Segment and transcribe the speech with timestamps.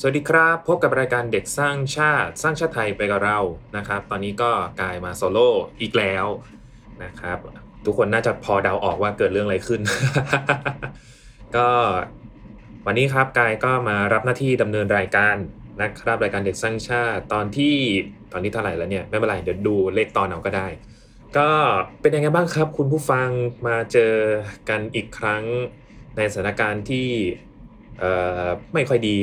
[0.00, 3.38] สวัสดีครับ พบกับรายการเด็กสร้างชาติสร้างชาติไทยไปกับเรา
[3.76, 5.48] นะครับ ตอนนี้ก็กลายมาโซโล่
[5.80, 6.26] อีกแล้ว
[7.04, 7.38] นะครับ
[7.84, 9.80] ทุกคนน่าจะพอเดาออกว่าเกิดเรื่องอะไรขึ้น
[11.56, 11.68] ก็
[12.86, 15.36] วันนี้ครับกายก็มารับหน้าที่ดำเนินรายการ
[15.82, 17.74] นะครับ รายการเด็กสร้างชาติตอนที่
[18.32, 20.66] ตอนนี้เท่าไหร่แล้วเนี่ยไม่เป็นไรเดี๋ยวดูเลขตอนเอาก็ได้
[21.38, 21.50] ก็
[22.00, 23.28] เป็นยังไงบ้างครับ คุณผู้ฟัง
[23.66, 24.14] มาเจอ
[24.68, 25.44] กันอีกครั้ง
[26.16, 27.08] ในสถานการณ์ที่
[28.74, 29.16] ไม่ค่อยดี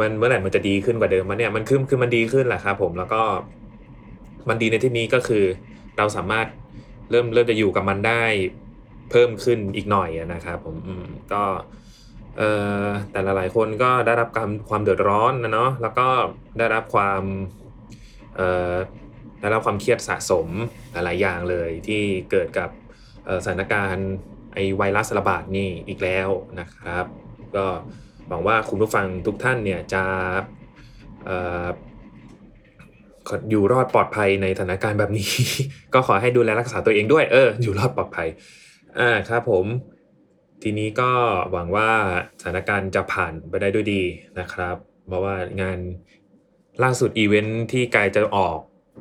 [0.00, 3.22] มันเมื่อไหร่มันจะดีขึ้นกว่าเดิมมันเนี่ยมันคือคือมันดีขึ้นแหละครับผมแล้วก็
[4.48, 5.44] มันดีในที่นี้ก็คือ
[5.98, 6.46] เราสามารถ
[7.10, 8.22] เริ่มเริ่มจะอยู่กับมันได้
[9.10, 10.76] เพิ่มขึ้นอีกหน่อยนะครับผม
[11.32, 11.42] ก็
[12.38, 12.50] เอ่
[12.84, 16.08] อแต่ละหลายคนก็ได้รับความความเดือดร้อนนะเนาะแล้วก็
[16.58, 17.22] ได้รับความ
[18.36, 18.74] เอ่อ
[19.40, 20.48] ได้รับความเครียดสะสม
[20.92, 22.70] หลายๆอย่างเลยที่เกิดกับ
[23.44, 24.08] สถานการณ์
[24.54, 26.28] ไอไวรัสระบาดนี่อีกแล้ว
[26.60, 27.04] นะครับ
[27.56, 27.66] ก็
[28.28, 30.02] หวังว่าคุณผู้ฟังทุกท่านเนี่ยจะ
[33.50, 35.30] อยู่รอดปลอดภัยในสถานการณ์แบบนี้
[35.94, 38.28] ก็ขอให้ดูแลรักษาตัวเองด้วยเอออยู่รอดปลอดภัย
[38.98, 39.66] อ่าครับผม
[40.62, 41.10] ทีนี้ก็
[41.52, 41.90] หวังว่า
[42.40, 44.02] สถานการณ์จะผ่านไปได้ด้วยดี
[44.40, 44.76] นะครับ
[45.06, 45.78] เพราะว่างาน
[46.82, 48.58] ล่าสุดอีเวนท์ที่กายจะออก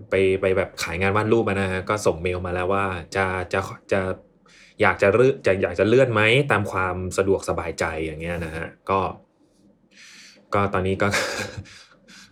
[0.09, 2.85] ไปไปแบบขายงานวาดรูปมานะฮะก็ส่งเมลมาแล้วว่า
[3.15, 3.59] จะจะ
[3.91, 4.01] จะ
[4.83, 8.99] อยากจะเลื่อนจะอยากจะเลื่อนไหมตามความสะดวกสบายใจอย่างเงี้ยนะฮะก็
[10.53, 11.07] ก็ตอนนี้ก็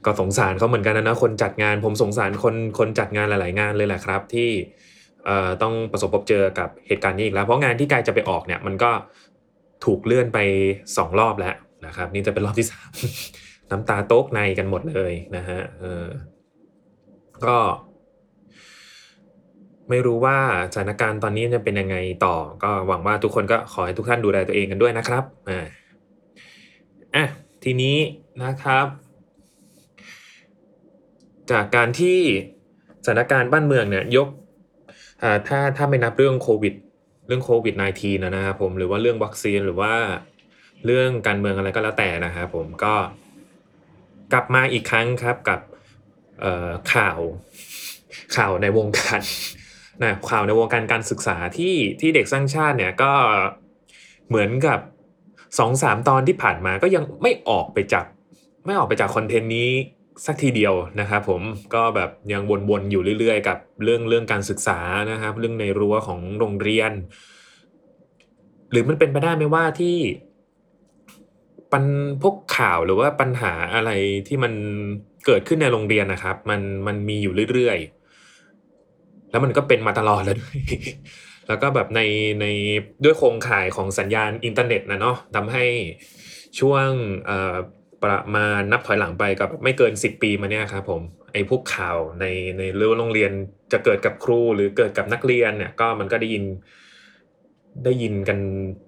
[0.06, 4.50] ก็สงสารเขาเหมือนกันนะนะคนจัดงานผมสงสารคนคนจัดงานหลาย ๆ งานเลยแหละครับ ที่
[5.26, 8.92] เอ่อต้องประสบพบเจอกับเหตุการณ์นี้อีกแล้ว เพราะงานที่กายจะไปออกเนี่ย มันก็
[9.86, 10.40] ถูกเลื่อนไป
[10.98, 11.56] สองรอบแล้ว
[11.86, 12.92] นะครับ นี่จะเป็นรอบที่สาม
[13.72, 16.08] น้ำตาโต๊กในกันหมดเลยนะฮะเออ
[17.46, 17.58] ก็
[19.90, 20.38] ไม่รู้ว่า
[20.74, 25.66] สถานการณ์ตอนนี้จะเป็นยังไงต่อ ก็หวังว่าทุกคนก็ขอให้ทุกท่านดูแลตัวเองกันด้วยนะครับอ่า
[27.16, 27.26] อะ
[27.64, 27.98] ทีนี้
[28.44, 28.88] นะครับ
[31.52, 32.20] จากการที่
[33.06, 34.28] สถานการณ์บ้านเมืองเนี่ยยก
[35.24, 36.74] อ่าถ้าถ้าไม่นับเรื่องโควิด
[37.28, 39.94] เรื่องโควิด -19 นะนะครับผมหรือว่าเรื่องวัคซีนหรือว่า
[40.86, 42.94] เรื่องการเมืองอะไรก็แล้วแต่นะครับผมก็
[44.34, 45.60] กลับมาอีกครั้งครับกับ
[46.94, 47.20] ข่าว
[48.36, 49.22] ข่าวในวงการ
[50.04, 53.12] นะข่าวในวงการการศึกษาที่ที่เด็กสร้างชาติเนี่ยก็
[54.30, 54.80] เหมือนกับ
[55.60, 58.06] สองสามตอนที่ผ่านมาก็ยังไม่ออกไปจาก
[58.66, 59.70] ไม่ออกไปจากคอนเทนต์นี้
[60.26, 61.42] สักทีเดียวนะครับผม
[61.74, 64.80] ก็แบบยังวนๆอยู่เรื่อยๆ กับเรื่องเรื่องการศึกษา
[65.12, 66.92] นะครับ เรื่องในรั้วของโรงเรียน
[68.72, 69.98] หรือมันเป็นไปได้ไหมว่าที่
[71.72, 71.86] ปัญ
[72.22, 73.92] พวกข่าวหรือว่าปัญหาอะไร
[74.28, 74.54] ที่มัน
[75.26, 78.01] เกิดขึ้นในโรงเรียนนะครับ มันมันมีอยู่เรื่อยๆ
[79.32, 80.58] แล้วมันก็เป็นมาตลอดแล้วด้วย
[81.48, 82.02] แล้วก็แบบใน
[82.42, 82.46] ใน
[83.04, 85.66] ด้วยโครงข่ายของสัญญาณอินเทอร์เน็ตนะเนาะทำให้
[86.60, 86.88] ช่วง
[88.04, 91.02] ประมาณนับถอยหลังไปกับไม่เกิน 10 ปีมาเนี่ยครับผม
[91.34, 92.26] ไอ้พวกข่าวใน
[92.60, 93.32] ในเรื่องโรงเรียน
[93.72, 96.44] จะเกิดกับครูหรือเกิดกับนักเรียนเนี่ยก็มันก็ได้ยิน
[97.86, 98.40] ได้ยินกัน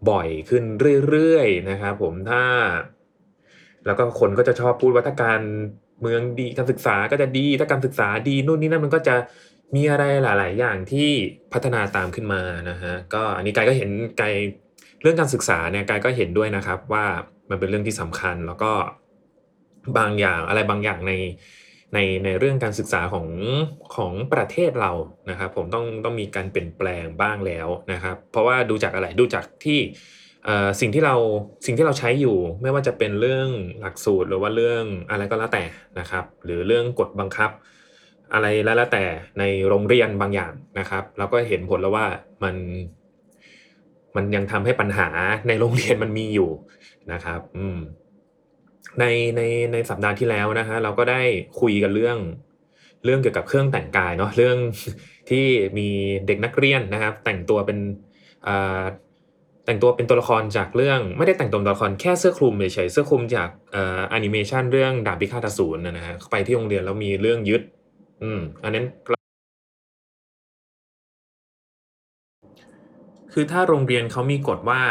[0.10, 0.64] บ่อยขึ้น
[1.08, 2.44] เรื่อยๆนะครับผมถ้า
[3.86, 5.42] แล้วก็คนก็จะชอบพูดว่าถ้าการ
[6.02, 9.16] เมืองดีการศึกษาก็จะดีถ้าการศึกษาดีนู่นนี่นั่นมันก็จะ
[9.76, 11.10] มีอะไรหลาย ๆ อย่างที่
[11.54, 13.90] พัฒนาตามขึ้นมานะฮะก็อันนี้กายก็เห็น
[14.22, 14.34] กาย
[15.02, 17.06] เรื่องการศึกษาเนี่ยกายก็เห็นด้วยนะครับว่า
[17.50, 18.72] มันเป็นเรื่องที่สำคัญแล้วก็
[19.98, 21.14] บางอย่างอะไรบางอย่างใน
[21.94, 23.28] ในในเรื่องการศึกษาของ
[23.96, 24.92] ของประเทศเรา
[25.30, 29.80] นะครับ ผมต้องต้องมีการเปลี่ยนแปลงบ้างแล้วนะครับ เพราะว่าดูจากอะไรดูจากที่
[30.82, 31.16] สิ่งที่เรา
[31.66, 33.50] สิ่งที่เราใช้อยู่ไม่ว่าจะเป็นเรื่อง
[33.82, 35.64] หลักสูตรหรือว่าเรื่องอะไรก็แล้วแต่
[36.00, 37.52] นะครับ หรือเรื่องกฎบังคับ
[38.34, 39.04] อะไรแล้วแต่
[39.40, 42.06] ในโรงเรียนบางอย่างนะครับ เราก็เห็นผลแล้วว่า
[42.44, 42.56] มัน
[44.16, 45.10] มันยังทำให้ปัญหา
[45.48, 46.50] ในโรงเรียนมันมีอยู่
[47.12, 47.78] นะครับ อืม
[49.00, 49.06] ใน
[49.36, 49.42] ใน
[49.74, 51.22] ในสัปดาห์ที่แล้วนะฮะเราก็ได้
[51.60, 52.18] คุยกันเรื่อง
[53.06, 54.58] เรื่องเกี่ยวกับเครื่องแต่งกายเนาะเรื่อง
[55.30, 55.46] ที่
[55.78, 55.88] มี
[56.28, 57.80] เด็กนักเรียนนะครับ แต่งตัวเป็น
[58.48, 58.84] อ่า
[59.66, 67.62] แต่งตัวเป็นตัวละครจากเรื่องไม่ได้แต่งตัวตัวละครแค่เสื้อคลุมเฉยเสื้อคลุมจากอ่อแอนิเมชันเรื่องดาบพิฆาตอสูรนนะฮะไปที่โรงเรียนแล้วมีเรื่องยึด
[68.22, 68.86] อืม อันนั้น
[73.34, 74.82] คือถ้าโรงเรียนเขามีกฎว่า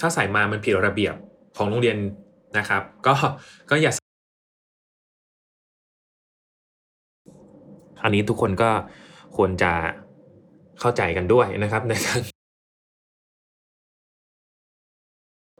[0.00, 1.14] ถ้าใส่มามันผิดระเบียบ
[1.56, 1.96] ของโรงเรียน
[2.58, 3.14] นะครับ ก็
[3.70, 3.92] ก็อย่า
[8.02, 8.70] อันนี้ทุกคนก็
[9.36, 9.72] ควรจะ
[10.80, 12.20] เข้าใจกันด้วยนะครับในการ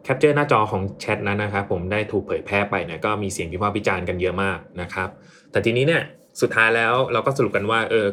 [0.04, 5.08] แคปเจอร์หน้าจอของแชทนั้นนะครับผมได้ถูกเผยแพร่ไปเนี่ยก็มีเสียงวิพากษ์วิจารณ์กันเยอะมากนะครับ
[5.50, 6.02] แต่ทีนี้เนี่ย
[6.40, 8.06] สุดท้ายแล้วเราก็สรุปกันว่าเออ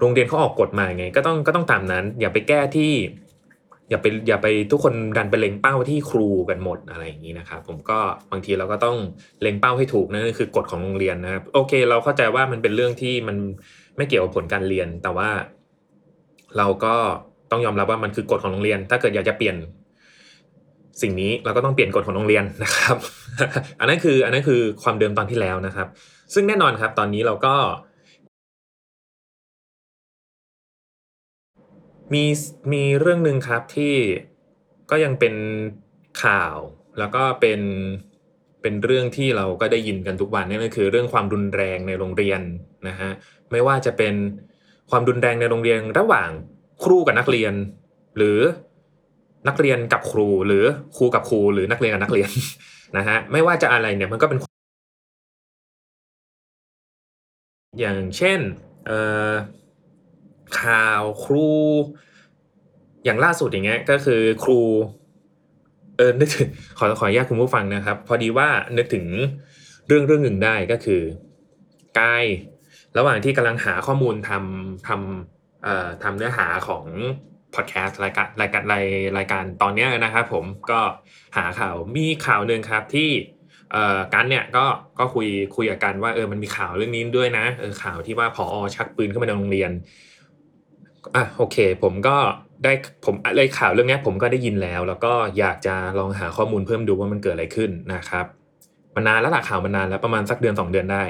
[0.00, 2.92] โรงเรียนเขาออกกฎมาไง ก็ต้องก็ต้องตามนั้น อย่าไปแก้ที่
[3.90, 7.98] อย่าไปอย่าไปทุกคนดันไปเล็งเป้าที่ครูกันหมดอะไรอย่างนี้นะครับผมก็
[8.30, 8.96] บางทีเราก็ต้อง
[9.42, 13.36] เล็งเป้าให้ถูกนั่นคือกฎของโรงเรียนนะครับ โอเค เราเข้าใจว่ามันเป็นเรื่องที่มัน
[13.96, 15.30] ไม่เกี่ยวกับผลการเรียน แต่ว่า
[16.58, 16.94] เราก็
[17.50, 19.56] ต้องยอมรับว่ามันคือกฎของโรงเรียน ถ้าเกิดอยากจะเปลี่ยน
[21.02, 22.96] สิ่งนี้เราก็ต้องเปลี่ยนกฎของโรงเรียนนะครับ
[23.80, 25.88] อันนั้นคืออันนั้นคือความเดิมตอนที่แล้วนะครับ
[26.34, 27.54] ซึ่งแน่นอนครับตอนนี้เราก็
[32.12, 32.24] มี
[32.72, 33.94] มีเรื่องหนึ่งครับที่
[34.90, 35.34] ก็ยังเป็น
[36.24, 36.56] ข่าว
[36.98, 37.60] แล้วก็เป็น
[38.62, 42.40] เป็นเรื่องที่เราก็ได้ยินกันทุกวันนั่นก็คือเรื่องความรุนแรงในโรงเรียน
[42.88, 43.10] นะฮะ
[43.50, 44.14] ไม่ว่าจะเป็น
[44.90, 46.30] ความรุนแรงในโรงเรียนระหว่าง
[46.84, 47.52] ครูกับนักเรียน
[48.16, 48.38] หรือ
[49.48, 50.64] นักเรียนกับครูหรือ
[50.96, 52.30] ครูกับครูหรือนักเรียนกับนักเรียน
[52.96, 54.38] นะฮะไม่ว่าจะอะไรเนี่ยมันก็เป็น
[57.78, 58.40] อย่างเช่น
[60.60, 61.48] ข่าวครู
[63.04, 64.60] อย่างล่าสุดอย่างเงี้ยก็คือครู
[65.96, 69.06] เออนึกถึงขอขออนุญาตคุณผู้ฟังนะครับ พอดีว่านึกถึง
[69.86, 71.02] เรื่องเรื่องหนึ่งได้ก็คือ
[71.98, 72.24] กาย
[72.98, 76.84] ระหว่างที่กำลังหาข้อมูลทำทำเอ่อทำเนื้อหาของ
[77.54, 78.86] พอดแคสต์รายการรายการราย
[79.18, 80.80] รายการตอนนี้นะครับผมก็
[81.36, 83.10] หาข่าวมีข่าวหนึ่งครับที่
[83.72, 84.64] เอ่อกันเนี่ยก็
[84.98, 88.44] ก็คุยคุยกับกันว่าเออมันมีข่าวเรื่องนี้ด้วยนะเออข่าวที่ว่าพอ
[88.74, 89.70] ชักปืนเข้ามาในโรงเรียน
[91.14, 92.16] อะโอเค ผมก็
[92.64, 92.72] ได้
[93.04, 98.26] ผมเลยข่าวเรื่องนี้ผมก็ได้ยินแล้ว แล้วก็อยากจะลองหาข้อมูลเพิ่มดูว่ามันเกิดอะไรขึ้นนะครับ
[98.94, 101.02] มันนานแล้วล่ะข่าวมันนานแล้วประมาณสักเดือนสองเดือนได้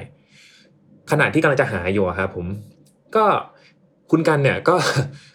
[1.11, 2.47] ขณะที่กำลังจะหาอยู่ครับผม
[3.17, 3.25] ก็
[4.11, 4.77] คุณกันเนี่ยก็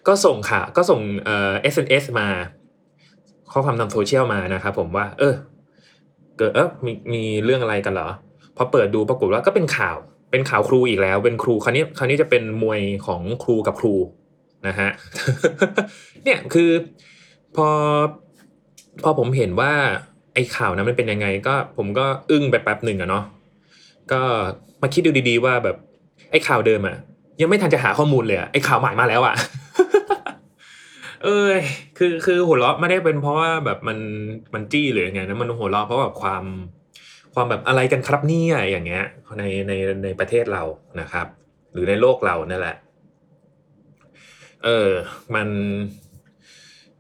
[0.07, 2.27] ก็ส่งข่าวก็ส่งเอ่อ SNS มา
[3.51, 5.33] ข้อความทางโซเชียลมานะครับผมว่า เออ
[6.37, 8.09] เกิดเออมีมีเรื่องอะไรกันเหรอ
[8.57, 9.95] พอเปิดดูปรากฏว่าก็เป็นข่าว
[10.31, 13.95] เป็นข่าวครูอีกแล้ว เป็นครูคราวนี้คราวนี้จะเป็นมวยของครูกับครู
[14.67, 14.89] นะฮะ
[16.23, 16.71] เนี่ยคือ
[17.55, 17.67] พอ
[19.03, 19.71] พอผมเห็นว่า
[20.33, 23.23] ไอ้ข่าวนั้นมันเป็นยังไง ก็ผมก็อึ้งไปแป๊บหนึ่งอะเนาะ
[24.11, 24.21] ก็
[24.81, 25.77] มาคิดดูดีๆว่าแบบ
[26.31, 26.95] ไอ้ข่าวเดิมอะ
[27.41, 29.35] ยังไม่ทันจะหาข้อมูลเลยอะไอ้ข่าวใหม่มาแล้วอะ
[31.25, 31.60] เอ้ย
[31.98, 33.98] คือคือหัวเราะไม่ได้เป็นเพราะว่าแบบมัน
[34.54, 36.44] มันจี้หรือไงนะมันหัวเราะเพราะแบบความ
[37.33, 39.06] ความแบบอะไรกันครับเนี่ยอย่างเงี้ย
[39.39, 39.74] ในใน
[40.04, 40.63] ในประเทศเรา
[41.00, 41.27] นะครับ
[41.72, 42.77] หรือในโลกเรานั่นแหละ
[44.63, 44.89] เออ
[45.36, 45.48] มัน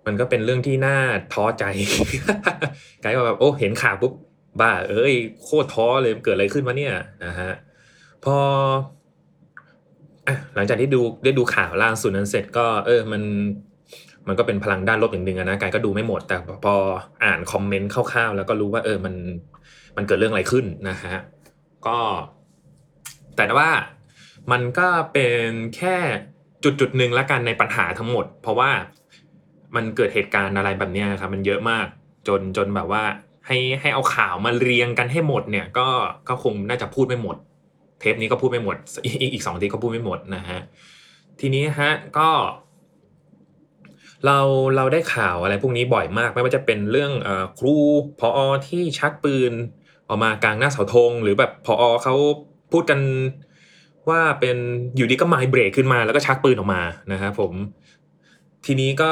[0.05, 0.97] มันก็เป็นเรื่องที่น่า
[1.33, 1.63] ท้อใจ
[3.03, 4.13] กลายว่าแบบโอ้เห็นข่าวปุ๊บ
[4.59, 5.13] บ้า เอ้ย
[5.43, 6.93] โคตรท้อเลยเกิดอะไรขึ้นวะเนี่ย
[7.25, 7.51] นะฮะ
[8.25, 8.35] พอ
[10.27, 13.23] อะหลังจากที่ดูได้ดูข่าวล่าสุดนั้นเสร็จก็ เออ มัน
[14.27, 16.75] มันก็เป็นพลังด้านลบอย่างหนึ่งนะกายก็ดูไม่หมด แต่พอ
[17.23, 19.15] อ่านคอมเมนต์คร่าวๆแล้วก็รู้ว่าเออมัน
[19.97, 21.17] มันเกิดเรื่องอะไรขึ้นนะฮะ
[21.87, 21.99] ก็
[23.35, 23.69] แต่ว่า
[24.51, 25.95] มันก็เป็นแค่
[26.63, 28.71] จุดจุดหนึ่งละกันในปัญหาทั้งหมด เพราะว่า
[29.75, 31.85] มันเกิดเหตุการณ์อะไรแบบนี้ครับมันเยอะมาก
[32.27, 33.03] จนจนแบบว่า
[33.47, 35.87] ให้ให้เอาข่าวมาเรียงกันให้หมดเนี่ย ก็
[36.29, 37.35] ก็คงน่าจะพูดไม่หมด
[37.99, 40.59] เทปนี้ก็พูดไม่หมด อีกอีกสองทีก็พูดไม่หมดนะฮะ
[41.39, 42.29] ทีนี้ฮะก็
[44.25, 44.39] เรา
[44.75, 47.29] เราได้ข่าวอะไรพวกนี้บ่อยมาก ไม่ว่าจะเป็นเรื่องอ
[47.59, 47.75] ครู
[48.19, 49.51] พออที่ชักปืน
[50.07, 52.15] ออกมากลางหน้าเสาธง หรือแบบพออเขา
[52.71, 52.99] พูดกัน
[54.09, 54.57] ว่าเป็น
[54.95, 56.81] อยู่ดีก็ไมเบรกขึ้นมาแล้วก็ชักปืนออกมา
[57.11, 57.53] นะครับผม
[58.65, 59.11] ทีนี้ก็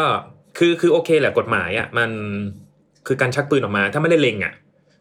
[0.58, 2.10] คือคือโอเคแหละกฎหมายอะมัน
[3.08, 4.54] คือการชักปืนออกมา ถ้าไม่ได้เล็งอะ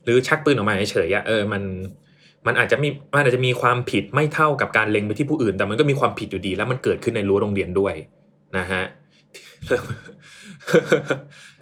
[0.05, 1.63] หรือชักปืนออกมาเฉยๆอะเออมัน
[2.47, 7.95] มันอาจจะมีมันอาจจะมีความผิดไม่เท่ากับการเล็งไปที่ผู้อื่น แต่มันก็มีความผิดอยู่ดี แล้วมันเกิดขึ้นในรั้วโรงเรียนด้วย
[8.59, 8.83] นะฮะ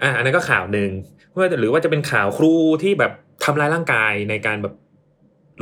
[0.03, 0.91] อ่าอันนั้นก็ข่าวหนึ่ง
[1.37, 3.13] ว่าหรือว่าจะเป็นข่าวครูที่แบบ
[3.45, 4.75] ทำร้ายร่างกายในการแบบ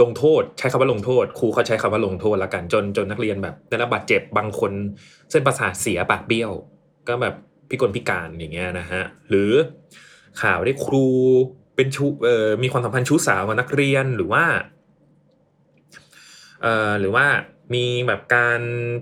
[0.03, 4.73] ลงโทษ ใช้คำว่าลงโทษ ครูเขาใช้คำว่าลงโทษล้วกันจนจนนักเรียนแบบได้รับบาดเจ็บบางคน
[5.31, 6.51] เส้นประสาทเสียปากเบี้ยว
[7.09, 7.35] ก็แบบ
[7.69, 9.51] พิกลพิการอย่างเงี้ยนะฮะหรือ
[10.43, 11.07] ข่าวได้ครู
[11.77, 14.45] เป็นชูเอ่อมีความสัมพันธ์ชู้สาวกับนักเรียนหรือว่า
[16.63, 17.27] เอ่อหรือว่า
[17.75, 18.61] มีแบบการ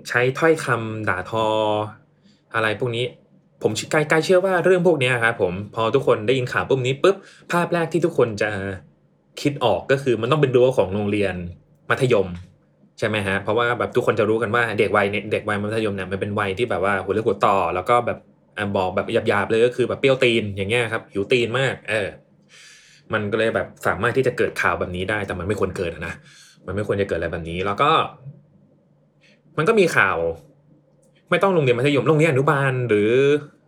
[0.09, 1.47] ใช้ถ้อยคำด่าทอ
[2.57, 3.05] อะไรพวกนี้
[3.63, 7.17] ผมใกล้ๆเชื่อว่าเรื่องพวกนี้ครับผมพอทุกคนได้ยินข่าวปุ๊บนี้ปุ๊บ
[7.53, 8.51] ภาพแรกที่ทุกคนจะ
[9.41, 11.35] คิดออกก็คือมันต้องเป็นรั้วของโรงเรียน
[11.91, 12.27] มัธยม
[12.99, 18.19] ใช่ไหมฮะเพราะว่าแบบทุกคนจะรู้กันว่าเด็กวัยเด็กวัยมัธยมเนี่ยมันเป็นวัยที่แบบว่าหัวเรื่องหัวต่อ แล้วก็แบบ
[18.77, 22.09] บอกแบบหยาบๆเลยก็คือแบบเปรี้ยวตีนอย่างเงี้ยครับหิวตีนมาก เออ
[23.13, 26.15] มันก็เลยแบบสามารถที่จะเกิดข่าวแบบนี้ได้ แต่มันไม่ควรเกิดนะ
[26.67, 27.91] มันไม่ควรจะเกิดอะไรแบบนี้ แล้วก็
[29.57, 30.17] มันก็มีข่าว
[31.31, 33.11] ไม่ต้องโรงเรียนมัธยมโรงเรียนอนุบาล หรือ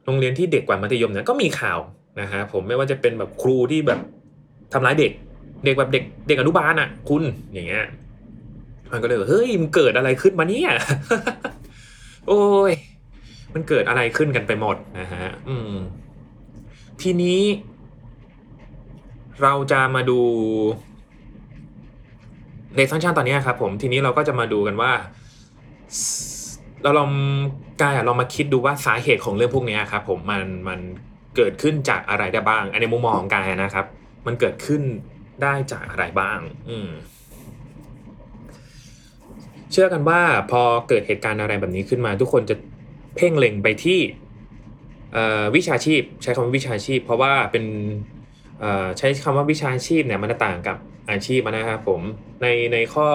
[0.04, 1.78] โรงเรียนที่เด็กกว่ามัธยมเนี่ยก็มีข่าว
[2.20, 4.00] นะฮะผมไม่ว่าจะเป็นแบบครูที่แบบ
[4.72, 5.12] ทำร้ายเด็ก
[5.64, 7.22] เด็กแบบเด็กเด็กอนุบาลอะ คุณ
[7.52, 7.84] อย่างเงี้ย
[8.92, 10.70] มันก็เลยเฮ้ยมันเกิดอะไรขึ้นมาเนี่ย
[12.28, 12.72] โอ้ย
[13.54, 15.72] มันเกิดอะไรขึ้นกันไปหมดนะฮะอืม
[17.02, 17.40] ทีนี้
[19.42, 20.20] เราจะมาดู
[22.76, 24.92] ในฟังก์ชันตอนนี้ครับผมทีนี้เราก็จะมาดูกันว่า
[26.82, 27.10] เราลอง
[27.82, 30.80] กายอะลองมาคิดดูว่าสาเหตุของเรื่องพวกนี้ครับผมมันมัน
[31.36, 33.86] เกิดขึ้นจากอะไรได้บ้าง อันในมุมมองของกายนะครับ
[34.26, 34.82] มันเกิดขึ้น
[35.42, 36.38] ได้จากอะไรบ้าง
[36.70, 36.90] อืม
[39.72, 40.20] เชื่อกันว่า
[40.50, 42.56] พอเกิดเหตุการณ์อะไรแบบนี้ขึ้นมา ทุกคนจะ
[43.16, 44.00] เพ่งเล็งไปที่
[45.56, 47.64] วิชาชีพ ใช้คำว่าวิชาชีพ เพราะว่าเป็น
[48.98, 50.76] ใช้คำว่าวิชาชีพเนี่ยมันต่างกับ
[51.10, 52.00] อาชีพนะครับผม
[52.42, 53.08] ในในข้อ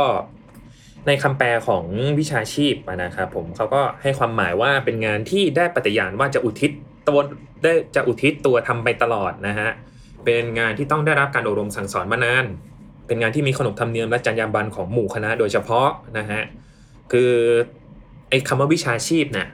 [1.08, 1.86] ในคำแปลของ
[2.20, 6.72] วิชาชีพนะครับผมเขาก็ให้ความหมายว่าเป็นงานที่ได้ปฏิญาณว่าจะอุทิศ
[7.08, 7.20] ตัว
[7.64, 9.70] ได้จะอุทิศตัวทำไปตลอดนะฮะ
[10.26, 12.46] เป็นงานที่ต้องได้รับการอบรมสั่งสอนมานาน
[13.08, 16.42] เป็นงานที่มีขนบธรรมเนียมและจรรยาบรรณของหมู่คณะโดยเฉพาะนะฮะ
[17.12, 17.32] คือ
[18.30, 19.48] ไอ้คำว่าวิชาชีพเนี่ย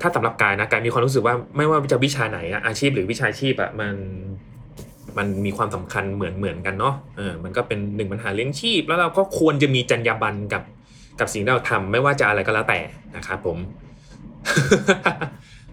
[0.00, 3.94] ถ้าสำหรับกายนะกายมีความรู้สึกว่าไม่ว่าจะวิชาไหนอาชีพหรือวิชาชีพอะมัน
[5.18, 10.62] มันมีความสำคัญเหมือนเหมือนกันเนาะเออมันก็เป็นหนึ่งปัญหาเลี้ยงชีพ แล้วเราก็ควรจะมีจรรยาบรรณกับ
[11.20, 12.80] กับสิ่งที่เราทำไม่ว่าจะอะไรก็แล้วแต่
[13.16, 13.58] นะครับผม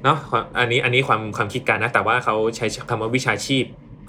[0.03, 0.17] เนาะ
[0.59, 3.63] อันนี้อันนี้ความความคิดการนะ แต่ว่าเขาใช้คำว่าวิชาชีพ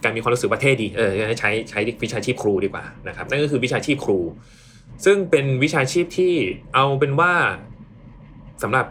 [0.04, 1.10] การมีความรู้สึกว่าเท่ดีเออ
[1.40, 4.18] ใช้ใช้วิชาชีพครูดีกว่านะครับนั่นก็คือวิชาชีพครู
[5.04, 6.34] ซึ่งเป็นวิชาชีพที่
[6.74, 7.32] เอาเป็นว่า
[8.62, 8.86] สำหรับ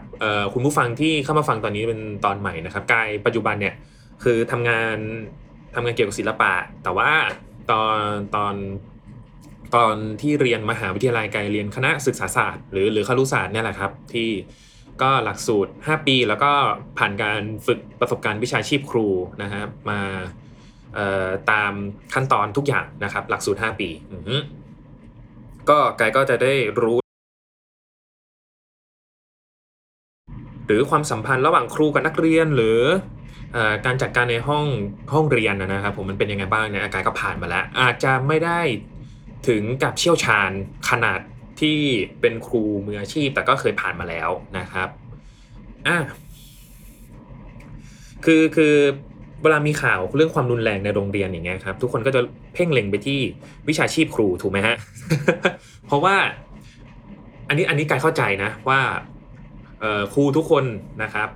[0.52, 3.74] คุณผู้ฟังที่เข้ามาฟังตอนนี้เป็นตอนใหม่นะครับกายปัจจุบันเนี่ย
[4.22, 4.98] คือทำงาน
[5.74, 6.52] ทำงานเกี่ยวกับศิลปะ
[6.82, 7.12] แต่ว่า
[7.70, 7.98] ตอน
[8.36, 8.54] ตอน
[9.74, 14.30] ตอนที่เรียนมหาวิทยาลัยไกายเรียนคณะศึกษาศาสตร์ หรือหรือครุศาสตร์เนี่ยแหละครับ ที่
[15.02, 16.52] ก็หลักสูตร 5 ปี แล้วก็
[16.98, 19.06] ผ่านการฝึกประสบการณ์วิชาชีพครู
[19.42, 20.00] นะครับมา
[21.50, 21.72] ตาม
[22.14, 23.88] ขั้นตอนทุกอย่างนะครับ หลักสูตร 5 ปี
[25.68, 26.98] ก็ไกายก็จะได้รู้
[30.66, 32.80] หรือความสัมพันธ์ระหว่างครูกับนักเรียนหรือ
[33.86, 34.66] การจัดการในห้อง
[35.12, 38.60] ห้องเรียนนะครับผมมันเป็นยังไงบ้างเนี่ยอาการก็ผ่านมาแล้ว อาจจะไม่ได้
[39.48, 40.50] ถึงกับเชี่ยวชาญ
[40.90, 41.20] ขนาด
[41.60, 41.78] ที่
[42.20, 44.88] เป็นครูมืออาชีพ แต่ก็เคยผ่านมาแล้วนะครับ
[45.88, 45.98] อะ
[48.24, 48.74] คือคือ
[49.42, 52.20] เวลามีข่าวเรื่องความรุนแรงในโรงเรียนอย่างเงี้ยครับ ทุกคนก็จะ
[52.54, 53.20] เพ่งเล็งไปที่
[53.68, 54.76] วิชาชีพครูถูกไหมฮะ
[55.86, 56.16] เพราะว่า
[57.48, 58.80] อันนี้อันนี้การเข้าใจนะว่า
[60.12, 60.64] ครูทุกคน
[61.02, 61.28] นะครับ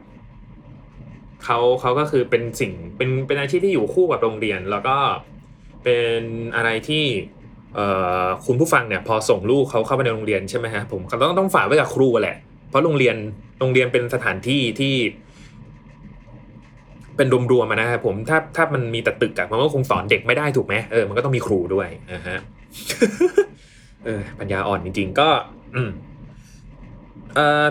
[1.46, 4.96] เขาเขาก็คือเป็นสิ่งเป็นเป็นอาชีพที่อยู่คู่กับโรงเรียน แล้วก็
[5.84, 6.22] เป็น
[6.56, 7.04] อะไรที่
[8.46, 12.36] คุณผู้ฟังเนี่ยพอส่งลูกเขาเข้าไปในโรงเรียนใช่ไหมฮะผมเขาต้องต้องฝากไว้กับครูแหละ
[12.68, 13.16] เพราะโรงเรียน
[13.60, 14.94] โรงเรียนเป็นสถานที่ที่
[17.16, 22.38] เป็นรวมๆมานะครับผมถ้าถ้ามันมีแต่ตึกอะมันก็คงสอนเด็กไม่ได้ถูกไหมเออมันก็ต้องมีครูด้วยนะฮะ
[24.04, 25.28] เออปัญญาอ่อนจริง ๆ ก็
[25.74, 25.90] อืม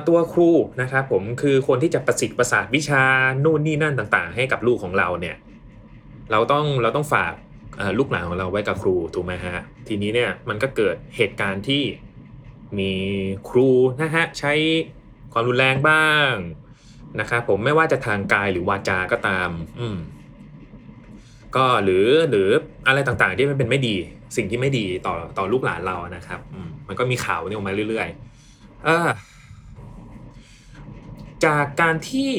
[0.07, 0.49] ตัวครู
[0.81, 3.03] นะครับผมคือคนที่จะประสิทธิ์ประสาทวิชา
[3.43, 5.35] นู่นนี่นั่นต่างๆ ให้กับลูกของเราเนี่ย
[6.31, 7.33] เราต้องเราต้องฝาก
[7.97, 9.57] ลูกหลานของเราไว้กับครูถูกไหมฮะ
[9.87, 11.83] ทีนี้เนี่ยมันก็เกิดเหตุการณ์ที่
[12.79, 12.93] มี
[13.49, 13.69] ครู
[14.01, 14.53] นะฮะใช้
[15.33, 16.31] ความรุนแรงบ้าง
[17.19, 19.97] นะครับผมไม่ว่าจะทางกายหรือวาจาก็ตาม อืม
[21.55, 22.49] ก็หรือหรือ
[22.87, 23.95] อะไรต่างๆที่มันเป็นไม่ดี
[24.35, 29.09] สิ่งที่ไม่ดีต่อต่อลูกหลานเรานะครับอืมมันก็มีข่าวนี่ออกมาเรื่อยๆ อ่า
[31.45, 32.31] จากการที่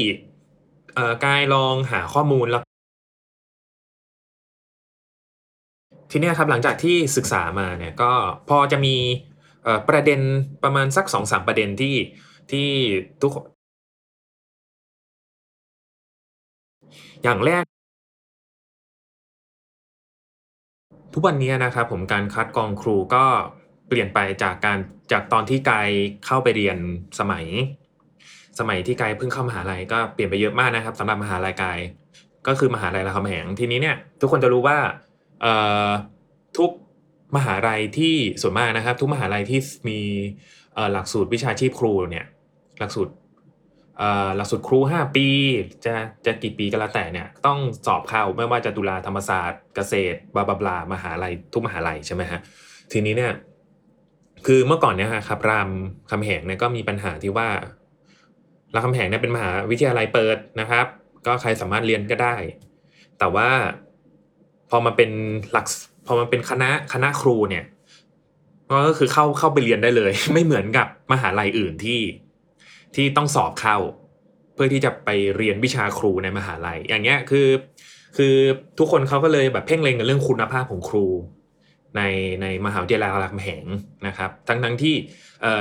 [1.25, 2.63] กายลองหาข้อมูลแล้ว
[6.11, 8.13] ทีนี้ครับหลังจากที่ศึกษามาเนี่ยก็
[8.49, 8.97] พอจะมี
[9.89, 10.21] ประเด็น
[10.63, 11.97] ประมาณสักสองสามประเด็นที่
[12.51, 12.69] ที่
[13.23, 13.33] ทุก
[17.23, 17.65] อย่างแรก
[21.15, 23.25] ทุกวันนี้นะครับผมการคัดกรองครูก็
[23.89, 24.79] เปลี่ยนไปจากการ
[25.13, 25.89] จากตอนที่กาย
[26.27, 26.79] เข้าไปเรียน
[27.19, 27.47] สมัย
[28.59, 31.79] สมัยที่กายเพิ่งเข้ามหาลัยก็เปลี่ยนไปเยอะมากนะครับสำหรับมหาลัยกาย
[32.47, 34.79] ก็คือมหาลัยรามคำแหงทีนี้เนี่ยทุกคนจะรู้ว่า
[36.59, 36.71] ทุก
[37.37, 40.01] มหาลัยที่ส่วนมากนะครับ ทุกมหาลัยที่มี
[40.93, 42.27] หลักสูตรวิชาชีพครูเนี่ย
[42.81, 43.13] หลักสูตร
[44.37, 45.29] หลักสูตรครู 5 ปี
[45.85, 45.95] จะ
[46.27, 52.41] จะกี่ปีก็แล้วแต่เนี่ยต้องสอบเข้าไม่ว่าจะตุลาธรรมศาสตร์เกษตรบาบาบลามหาลัยทุกมหาลัยใช่ไหมฮะ
[52.93, 53.33] ทีนี้เนี่ย
[54.47, 55.71] คือเมื่อก่อนเนี่ยครับราม
[56.11, 57.49] คำแหงเนี่ยก็มีปัญหาที่ว่า
[58.75, 60.87] รามคำแหงเนี่ยเป็นมหาวิทยาลัยเปิดนะครับ
[61.27, 62.37] ก็ใครสามารถเรียนก็ได้
[63.19, 63.49] แต่ว่า
[64.71, 65.11] พอมาเป็น
[65.53, 65.67] หลัก
[66.07, 67.65] พอมาเป็นคณะคณะครูเนี่ย
[68.87, 72.01] ก็คือเข้าเข้าไปเรียนได้เลย ไม่เหมือนกับมหาลัยอื่นที่
[72.95, 73.77] ที่ต้องสอบเข้า
[74.55, 77.49] เพื่อที่จะไปเรียนวิชาครูในมหาลัย อย่างเงี้ยคือ
[78.17, 78.35] คือ
[78.79, 81.07] ทุกคนเขาก็เลยแบบเพ่งเล็งกับเรื่องคุณภาพของครู
[81.97, 82.03] ใน
[82.43, 83.65] ในมหาวิทยาลัยรามคำแหง
[84.07, 84.95] นะครับ ทั้งทั้งที่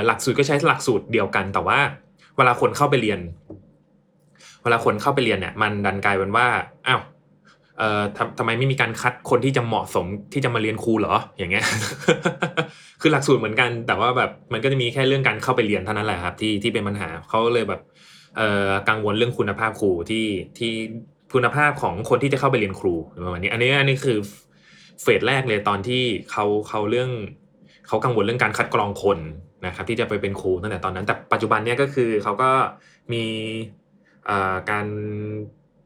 [0.06, 1.78] หลักสูตรก็ใช้หลักสูตรเดียวกันแต่ว่า
[2.36, 3.20] เวลาคนเข้าไปเรียน
[4.62, 6.46] เวลาคนเข้าไปเรียนเนี่ย มันดันกลายเป็นว่า
[6.86, 7.00] อ้าว
[7.78, 11.64] เอ่อทำทำไมไม่มีการคัดคนที่จะเหมาะสมที่จะมาเรียนครูเหรอ อย่างเงี้ย
[13.00, 17.80] คือหลักสูตรเหมือนกัน แต่ว่าแบบมันก็จะมีแค่เรื่องการเข้าไปเรียนเท่านั้นแหละครับ ที่ที่เป็นปัญหาเขาเลยแบบ
[18.36, 20.26] เอ่อกังวลเรื่องคุณภาพครูที่
[20.58, 20.72] ที่
[21.34, 24.18] คุณภาพของคนที่จะเข้าไปเรียนครูประมาณนี้ อันนี้อันนี้คือ
[25.02, 27.10] เฟสแรกเลยตอนที่เขาเขาเรื่อง
[27.88, 29.18] เขากังวลเรื่องการคัดกรองคน
[29.66, 32.50] นะครับที่จะไปเป็นครูตั้งแต่ตอนนั้น แต่ปัจจุบันเนี้ยก็คือเขาก็
[33.12, 33.24] มี
[34.70, 34.86] การ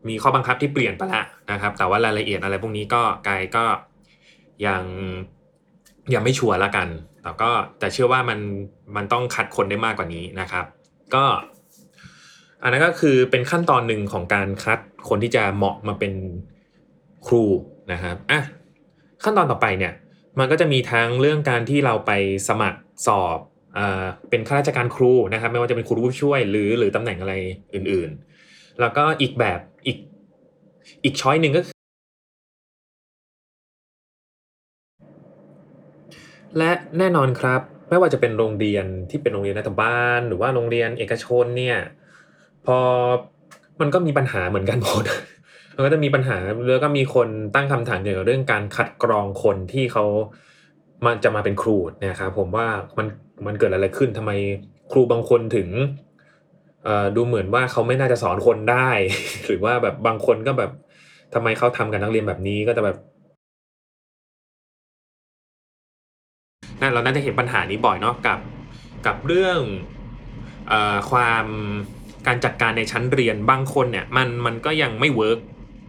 [0.09, 3.65] มีข้อบังคับที่เปลี่ยนไปแล้วนะครับ แต่ว่ารายละเอียดอะไรพวกนี้ก็กายก็
[4.67, 4.83] ยัง
[6.15, 6.89] ยังไม่ชัวร์ละกัน
[7.23, 8.39] แต่ก็แต่เชื่อว่ามัน
[8.97, 10.65] มันต้องคัดคนได้มากกว่านี้นะครับ
[11.15, 11.25] ก็
[12.63, 16.13] อันนั้นก็คือเป็นขั้นตอนหนึ่งของการคัดคนที่จะเหมาะมาเป็น
[17.27, 17.45] ครู
[17.93, 18.41] นะครับอะ
[19.23, 19.93] ขั้นตอนต่อไปเนี่ย
[20.39, 22.13] มันก็จะมีทั้งเรื่องการที่เราไป
[22.49, 23.39] สมัครสอบ
[24.31, 27.35] เป็นข้าราชการครูนะครับไม่ว่าจะเป็นครูผู้ช่วย หรือหรือตำแหน่งอะไร
[27.75, 29.99] อื่นๆ แล้วก็อีกแบบอีก
[31.05, 31.77] อีกช้อยหนึ่งก็คือ
[36.59, 41.79] และแน่นอนครับ ไม่ว่าจะเป็นโรงเรียนที่เป็นโรงเรียนรัฐบาล หรือว่าโรงเรียนเอกชนเนี่ย
[42.67, 42.79] พอ
[43.81, 45.05] มันก็มีปัญหาเหมือนกันหมด
[45.77, 46.37] มันก็จะมีปัญหา
[46.71, 50.05] แล้วก็มีคนตั้งคำถามเกี่ยวกับเรื่องการคัดกรองคนที่เขา
[51.07, 52.67] มันจะมาเป็นครูนะครับผมว่า
[52.99, 53.07] มัน
[53.47, 54.33] มันเกิดอะไรขึ้นทำไม
[54.93, 55.69] ครูบางคนถึง
[57.17, 58.89] ดูเหมือนว่าเขาไม่น่าจะสอนคนได้
[59.47, 60.71] หรือว่าแบบบางคนก็แบบ
[61.35, 62.97] ทำไมเขาทำกับนักเรียนแบบนี้ก็จะแบบ
[66.81, 68.39] นั่นเราน่าจะเห็นปัญหานี้บ่อยเนาะกับ
[69.07, 69.59] กับเรื่อง
[70.71, 70.75] อ
[71.11, 71.47] ความ
[72.27, 75.39] การจัดการในชั้นเรียนบางคนเนี่ยมันมันก็ยังไม่ work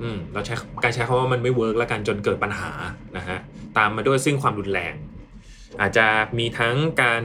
[0.02, 2.72] อืมเราใช้การใช้คำว่ามันไม่ work แล้วกันจนเกิดปัญหา
[3.18, 3.38] นะฮะ
[3.78, 4.94] ตามมาด้วยซึ่งความรุนแรง
[5.80, 7.24] อาจจะมีทั้งการ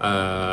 [0.00, 0.14] เอ่
[0.48, 0.50] อ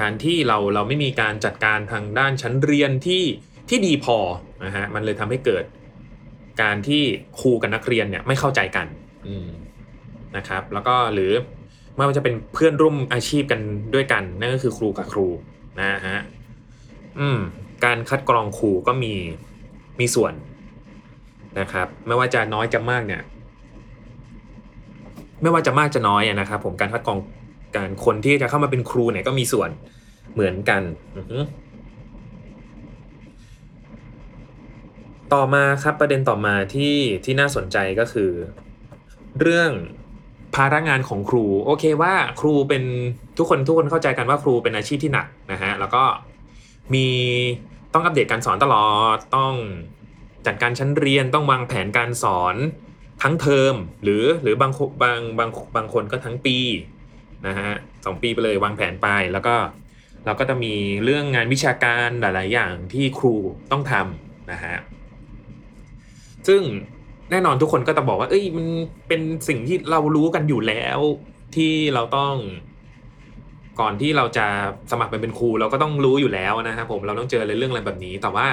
[0.00, 3.22] การที่เราเราไม่มีการจัดการทางด้านชั้นเรียนที่
[3.68, 4.18] ที่ดีพอ
[4.64, 5.64] นะฮะมันเลยทำให้เกิด
[6.62, 7.02] การที่
[7.40, 8.86] ครูกับนักเรียนเนี่ยไม่เข้าใจกัน
[10.36, 11.32] นะครับ แล้วก็หรือ
[11.96, 13.60] ไม่ว่าจะเป็นเพื่อนร่วมอาชีพกัน
[13.94, 15.28] ด้วยกันนั่นก็คือครูกับครู
[15.80, 16.18] นะฮะ
[17.18, 17.38] อืม
[17.84, 19.14] การคัดกรองครูก็มี
[20.00, 20.32] มีส่วน
[21.60, 23.22] นะครับ ไม่ว่าจะน้อยจะมากเนี่ย
[25.42, 27.18] ไม่ว่าจะมากจะน้อยนะครับผมการคัดกรอง
[27.76, 29.70] การคนที่จะเข้ามาเป็นครูเนี่ยก็มีส่วน
[30.34, 30.82] เหมือนกัน
[35.34, 38.30] ต่อมาครับประเด็นต่อมาที่ที่น่าสนใจก็คือ
[39.40, 39.70] เรื่อง
[40.54, 42.84] ภาระงานของครูโอเคว่าครูเป็น
[43.38, 46.02] ทุกคนทุกคนเข้าใจกันว่าครูเป็นอาชีพที่หนักนะฮะแล้วก็
[46.94, 47.06] มี
[47.92, 49.54] ต้องอัปเดตการสอนตลอดต้อง
[50.46, 52.56] จัดการชั้นเรียนต้องวางแผนการสอน
[53.22, 56.58] ทั้งเทอมหรือหรือบางบางบางบางคนก็ทั้งปี
[57.46, 57.70] นะฮะ
[58.04, 59.54] สองปีไปเลยวางแผนไปแล้วก็
[60.24, 60.74] เราก็จะมี
[61.04, 63.34] เรื่องงานวิชาการหลาย ๆ อย่างที่ครู
[63.72, 64.76] ต้องทำนะฮะ
[66.48, 66.62] ซึ่ง
[67.30, 68.66] แน่นอนทุกคนก็จะบอกว่า เอ้ยมัน
[69.08, 70.98] เป็นสิ่งที่เรารู้กันอยู่แล้ว
[71.56, 72.34] ที่เราต้อง
[73.80, 74.46] ก่อนที่เราจะ
[74.90, 78.46] สมัครเป็นครู เราก็ต้องรู้อยู่แล้วนะครับผมเราต้องเจอเรื่องอะไรแบบนี้แต่ว่า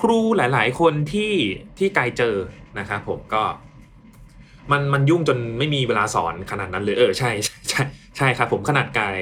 [0.00, 1.32] ครูหลาย ๆ คนที่
[1.78, 2.34] ที่กายเจอ
[2.78, 3.42] นะครับผมก็
[4.70, 7.82] มันมันยุ่งจนไม่มีเวลาสอนขนาดนั้นเลยเออใช่ใช่ใช่
[8.16, 9.18] ใช่ครับผมขนาดกาย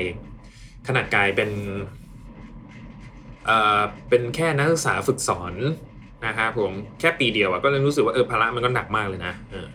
[0.88, 1.50] ขนาดกายเป็น
[3.46, 5.54] เอ่อเป็นแค่นักศึกษาฝึกสอน
[6.26, 9.66] นะครับผมแค่ปีเดียวอะก็เลยรู้สึกว่าเออภาระมันก็หนักมากเลยนะเออ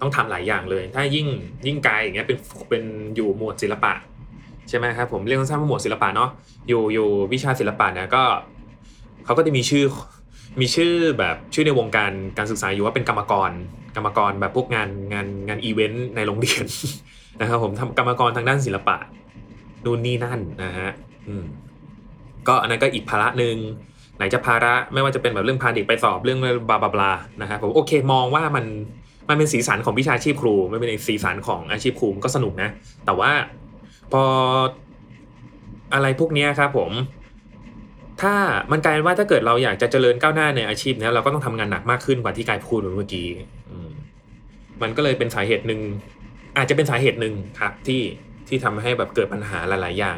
[0.00, 1.26] ต้องทำหลายอย่างเลย ถ้ายิ่ง
[1.66, 2.38] ยิ่งกายอย่างเงี้ยเป็น
[2.70, 2.84] เป็น
[3.16, 3.92] อยู่หมวดศิลปะ
[4.68, 6.30] ใช่ไหมครับผมเรียกสั้นว่าหมวดศิลปะเนาะ
[6.68, 8.24] อยู่อยู่วิชาศิลปะเนี่ยก็
[9.24, 9.84] เขาก็จะมีชื่อ
[10.60, 13.50] มีชื่อแบบชื่อในวงการการศึกษาอยู่ว่าเป็นกรรมกร
[13.96, 16.64] กรรมกรแบบพวกงานงานงานอีเวนต์ในโรงเรียน
[17.40, 18.96] นะครับผมทำกรรมกรทางด้านศิลปะ
[19.84, 20.90] นู่นนี่นั่นนะฮะ
[21.28, 21.44] อืม
[22.48, 23.56] ก็อันนั้นก็อีกภาระหนึ่ง
[24.16, 26.38] ไหนจะภาระไม่ว่าจะเป็นแบบเรื่องพาเด็กไปสอบเรื่อง
[26.68, 28.64] บลาบลาบลานะครับผมโอเคมองว่ามัน
[29.28, 32.68] มันเป็นสีสันของวิชาชีพครูไม่เป็นสีสันของอาชีพครูก็สนุกนะ
[33.06, 33.30] แต่ว่า
[34.12, 34.22] พอ
[35.94, 36.90] อะไรพวกนี้ครับผม
[38.20, 38.34] ถ้า
[38.70, 43.28] มันกลายเป็นว่าถ้าเกิดเราอยากจะเจริญก้าวหน้าในอาชีพนี้เราก็ต้องทำงานหนักมากขึ้นกว่าที่กายพูดเมื่อกี้
[44.82, 45.80] มันก็เลยเป็นสาเหตุหนึ่ง
[46.56, 48.02] อาจจะเป็นสาเหตุหนึ่งครับที่
[48.48, 50.16] ที่ทำให้แบบเกิดปัญหาหลาย ๆ อย่าง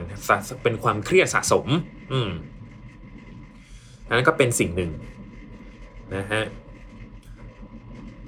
[0.62, 1.66] เป็นความเครียดสะสม
[2.12, 2.30] อืม
[4.11, 4.90] นั้นก็เป็นสิ่งหนึ่ง
[6.16, 6.42] นะฮะ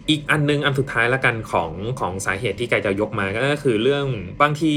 [0.08, 4.06] อีกอันนึงอันสุดท้ายละกันของของสาเหตุที่ไกจะยกมาก็คือเรื่อง
[4.42, 4.74] บางที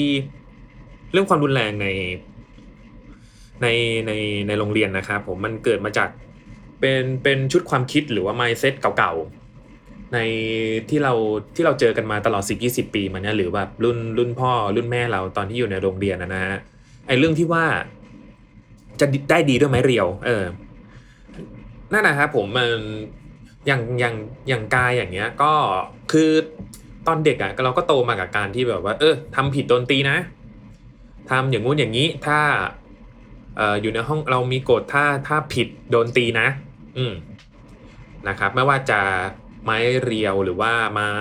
[1.11, 1.87] เรื่องความรุนแรงใน
[3.61, 3.67] ใน
[4.07, 4.11] ใน
[4.47, 6.09] ในโรงเรียนนะครับผมมันเกิดมาจาก
[6.79, 10.17] เป็นเป็นชุดความคิดหรือว่า mindset เก่าๆใน
[10.89, 11.13] ที่เรา
[11.55, 16.57] ที่เราเจอกันมาตลอด 10 20 ปีมาเนี้ยหรือแบบรุ่นรุ่นพ่อรุ่นแม่เราตอนที่อยู่ในโรงเรียนนะฮะ
[17.07, 17.65] ไอเรื่องที่ว่า
[18.99, 20.43] จะได้ดีด้วยไหมเรียว เออ
[21.93, 22.69] นั่นนะครับผมมัน
[23.67, 24.15] อย่างอย่าง
[24.49, 25.53] อย่างกายอย่างเงี้ย ก็
[26.11, 26.29] คือ
[27.07, 30.17] ตอนเด็กอะเราก็โตมากับการที่แบบว่า เออทำผิดโดนตีนะ
[31.31, 32.39] ทำอย่างงู้นอย่างนี้ ถ้า
[33.57, 36.47] เอ่ออยู่ในห้องเรามีกฎถ้าถ้าผิดโดนตีนะ
[36.97, 37.13] อืม
[38.27, 39.01] นะครับ ไม่ว่าจะ
[39.63, 41.13] ไม้เรียวหรือว่าไม้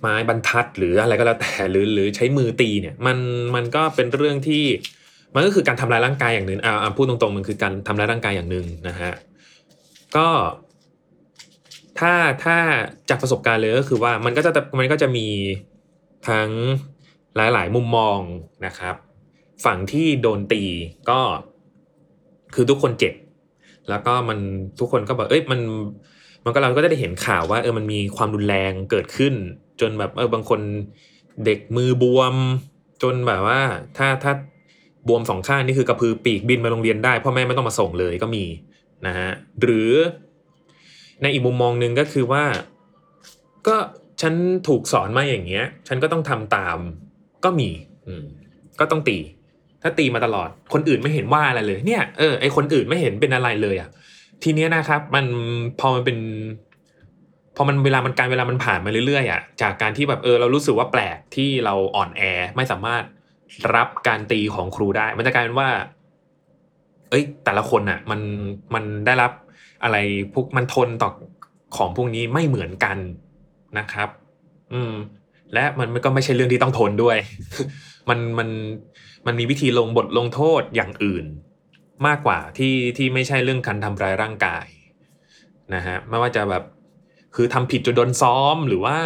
[0.00, 3.18] ไม้บรรทัดหรืออะไรก็แล้วแต่หรือหรือใช้มือตีเนี่ย มัน
[3.54, 4.64] มันก็เป็นเรื่องที่
[5.34, 9.12] มันก็คือการทำลายร่างกายอย่างหนึ่งอ่าอ่าพูดตรงๆมันคือการทำลายร่างกายอย่างหนึ่งนะฮะ
[10.16, 10.28] ก็
[11.98, 12.12] ถ้า
[12.44, 12.56] ถ้า
[13.08, 15.26] จากประสบการณ์เลยก็คือว่ามันก็จะมันก็จะมี
[16.28, 16.50] ทั้ง
[17.36, 18.18] หลาย ๆ มุมมอง
[18.66, 18.96] นะครับ
[19.64, 20.62] ฝั่งที่โดนตี
[21.10, 21.20] ก็
[22.54, 23.14] คือทุกคนเจ็บ
[23.88, 24.38] แล้วก็มัน
[24.80, 25.60] ทุกคนก็แบบเอ้ยมัน
[26.44, 29.34] มันก็เราก็ได้เห็นข่าวว่าเออมันมีความรุนแรงเกิดขึ้น
[29.80, 30.60] จนแบบเออบางคน
[31.44, 32.34] เด็กมือบวม
[33.02, 33.60] จนแบบว่า
[33.98, 34.32] ถ้าถ้า
[35.08, 38.44] บวมสองข้างนี่คือกระพือปีกบินมาโรงเรียนได้พ่อแม่ไม่ต้องมาส่งเลยก็มี
[39.06, 39.30] นะฮะ
[39.62, 39.92] หรือ
[41.22, 42.44] ในอีกมุมมองหนึ่งก็คือว่า
[43.66, 43.76] ก็
[44.20, 44.34] ฉัน
[44.68, 46.78] ถูกสอนมาอย่างเงี้ย ฉันก็ต้องทำตาม
[47.44, 47.70] ก็มี
[48.06, 48.24] อืม
[48.80, 49.18] ก็ต้องตี
[49.84, 53.88] ถ้าตีมาตลอด คนอื่นไม่เห็นว่าอะไรเลย เนี่ยเออไอคนอื่นไม่เห็นเป็นอะไรเลยอะ
[54.42, 55.26] ทีเนี้ยนะครับ มัน
[55.80, 56.18] พอมันเป็น
[57.56, 62.22] พอมันเวลามันการเวลามันผ่านมาเรื่อยๆอะจากการที่แบบเออเรารู้สึกว่าแปลกที่เราอ่อนแอ
[62.56, 63.02] ไม่สามารถ
[63.74, 65.68] รับการตีของครูได้ มันจะกลายเป็นว่า
[67.10, 68.20] เอ้ย แต่ละคนอะ มัน
[68.74, 69.32] มันได้รับ
[69.82, 69.96] อะไร
[70.32, 71.10] พวกมันทนต่อ
[71.76, 72.96] ของพวกนี้ไม่เหมือนกัน
[73.78, 74.08] นะครับ
[74.72, 74.94] อืม
[75.52, 77.16] และมันก็ไม่ใช่เรื่องที่ต้องทนด้วย
[78.08, 78.48] มันมัน
[79.26, 81.26] มันมีวิธีลงบทลงโทษอย่างอื่น
[82.06, 84.66] มากกว่าที่ที่ไม่ใช่เรื่องการทำร้ายร่างกาย
[85.74, 86.64] นะฮะไม่ว่าจะแบบ
[87.34, 88.96] คือทำผิดจนโดนซ้อมหรือว่า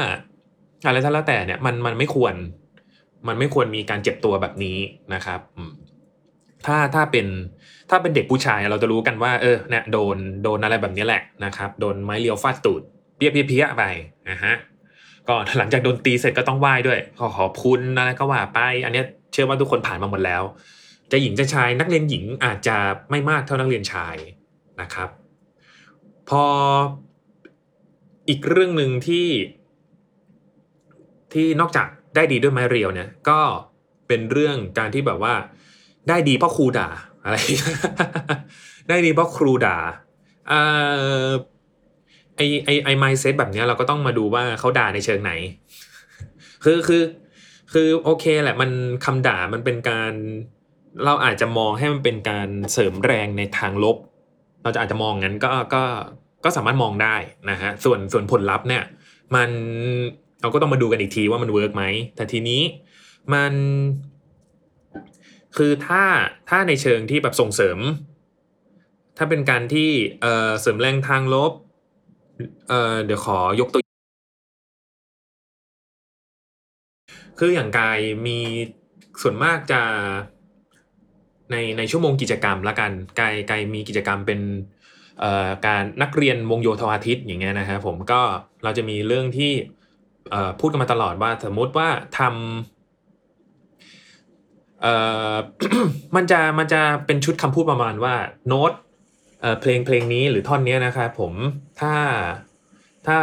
[0.87, 2.35] อะไรก็แล้วแต่เนี่ยมันมันไม่ควร
[3.29, 4.79] มันไม่ควรมีการเจ็บตัวแบบนี้
[5.15, 5.41] นะครับ
[6.67, 7.27] ถ้าถ้าเป็น
[7.91, 12.83] ถ้าเป็นเด็กผู้ชายเราจะรู้กันว่าเออเนี่ยโดนโดนอะไรแบบนี้แหละนะครับโดนไม้เรียวฟาดตูด
[13.17, 13.85] เปี้ยเปี้ยเปี้ยไป
[14.31, 14.55] นะฮะ
[15.29, 20.43] ก็หลังจากโดนตีเสร็จก็ต้องไหว้ด้วยขอขอบคุณอะไรก็ว่าไป อันนี้ เชื่อว่าทุกคนผ่านมาหมดแล้ว
[21.13, 22.77] จะหญิงจะชายนักเรียนหญิงอาจจะ
[23.11, 24.17] ไม่มากเท่านักเรียนชาย
[24.81, 25.09] นะครับ
[26.31, 26.45] พอ
[28.29, 29.29] อีกเรื่องหนึ่งที่
[31.33, 33.41] ที่นอกจากได้ดีด้วยไม้เรียวเนี่ยก็
[34.09, 35.35] เป็นเรื่องการที่แบบว่า
[36.09, 36.89] ได้ดีเพราะครูด่า
[37.25, 37.37] อะไร
[38.89, 39.77] ได้ดีเพราะครูด่า
[40.49, 40.61] เอ่
[41.27, 41.29] อ
[42.37, 45.33] ไอไอไอไมเซ็ตแบบเนี้ยเราก็ต้องมาดูว่าเขาด่าในเชิงไหน
[46.65, 47.03] คือคือ
[47.73, 48.71] คือโอเคแหละมัน
[49.05, 50.13] คำด่ามันเป็นการ
[51.05, 53.97] เราอาจจะมองให้มันเป็นการเสริมแรงในทางลบ
[54.63, 55.85] เราจะอาจจะมองงั้นก็ก็
[56.45, 57.17] ก็สามารถมองได้
[57.51, 58.85] นะฮะส่วนส่วนผลลัพธ์เนี่ย
[59.35, 59.51] มัน
[60.41, 61.85] เราก็ต้องมาดูกันอีกทีว่ามัน work ไหม
[62.17, 62.63] แต่ทีนี้
[63.35, 63.53] มัน
[65.57, 66.05] คือถ้า
[66.49, 67.79] ถ้าในเชิงที่แบบส่งเสริม
[69.17, 71.53] ถ้าเป็นการที่เออเสริมแรงทางลบ
[72.69, 73.83] เออเดี๋ยวขอยกตัว
[77.39, 78.39] คืออย่างกายมี
[79.23, 79.81] ส่วนมากจะ
[81.51, 84.41] ในในชั่วโมงกิจกรรมละกันกายกายมีกิจกรรมเป็น
[85.67, 88.21] การนักเรียนวงโยธวาทิตอย่างเงี้ยนะครับผมก็
[88.65, 89.53] เราจะมีเรื่องที่
[90.61, 92.31] พูดกันมาตลอดว่าสมมติว่าทำ
[96.17, 98.15] มันจะมันจะเป็นชุดคำพูดประมาณว่า
[98.49, 98.73] โน้ต
[99.61, 101.33] เพลงเพลงนี้หรือท่อนนี้นะครับผม
[101.81, 101.95] ถ้า
[103.07, 103.19] ถ้า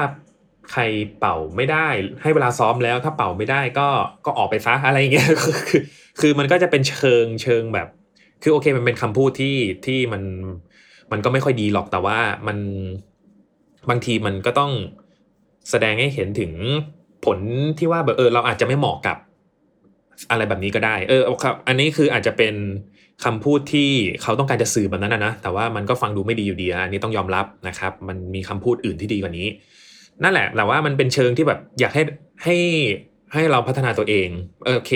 [0.71, 0.81] ใคร
[1.19, 1.87] เป่าไม่ได้
[2.21, 3.87] ให้เวลาซ้อมแล้วถ้าเป่าไม่ได้ก็
[4.25, 5.81] ก็ออกไปซะอะไรอย่างเงี้ยคือ
[6.19, 7.87] คือมันก็จะเป็นเชิงเชิงแบบ
[8.43, 10.23] คือโอเคมันเป็นคำพูดที่ที่มัน
[11.11, 12.57] มันก็ไม่ค่อยดีหรอกแต่ว่ามัน
[13.89, 14.71] บางทีมันก็ต้อง
[15.69, 16.51] แสดงให้เห็นถึง
[17.25, 17.39] ผล
[17.79, 19.17] ที่ว่าแบบเออเราอาจจะไม่เหมาะกับ
[20.29, 22.55] อะไรแบบนี้ก็ได้ เออครับอันนี้คืออาจจะเป็น
[23.23, 23.89] คำพูดที่
[24.21, 29.47] เขาต้องการจะสื่อแบบนั้นนะนะแต่ว่ามันก็ฟังดูไม่ดีอยู่ดีอันนี้ต้องยอมรับนะครับ มันมีคำพูดอื่นที่ดีกว่านี้
[30.23, 32.03] นั่นแหละ แต่ว่ามันเป็นเชิงที่แบบอยากให้
[32.43, 32.55] ให้
[33.33, 34.29] ให้เราพัฒนาตัวเอง
[34.65, 34.93] เออโอเค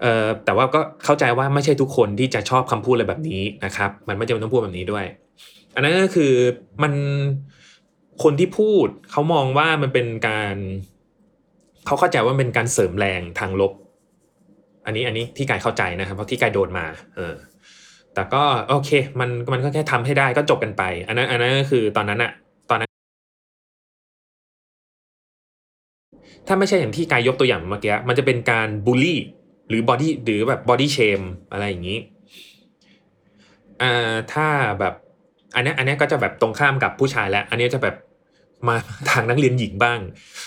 [0.00, 5.04] เอ่อแต่ว่าก็เข้าใจว่าไม่ใช่ทุกคนที่จะชอบคำพูดอะไรแบบนี้นะครับ มันไม่จำเป็นต้องพูดแบบนี้ด้วย
[5.74, 6.32] อันนั้นก็คือ
[6.82, 6.92] มัน
[8.22, 10.56] คนที่พูดเขามองว่ามันเป็นการ
[11.86, 13.72] เขาเข้าใจว่าเป็นการเสริมแรงทางลบ
[14.86, 17.34] อันนี้อันนี้ที่กายเข้าใจนะครับ เพราะที่กายโดนมา เออ
[18.14, 18.90] แต่ก็โอเค
[19.20, 22.32] มันมันก็แค่ทำให้ได้ก็จบกันไป อันนั้นอันนั้นก็คือตอนนั้นอะ
[26.46, 29.18] ถ้าไม่ใช่อย่างที่กายยกตัวอย่างเมื่อกี้มันจะเป็นการบูลลี่
[29.68, 31.20] หรือ body หรือแบบ body shame
[31.52, 31.98] อะไรอย่างนี้
[33.82, 34.46] อ่าถ้า
[34.80, 34.94] แบบ
[35.54, 37.96] อันนี้อันนี้ก็จะแบบตรงข้ามกับผู้ชายแล้ว อันนี้จะแบบ
[38.68, 38.76] มา
[39.10, 39.98] ทางนักเรียนหญิงบ้าง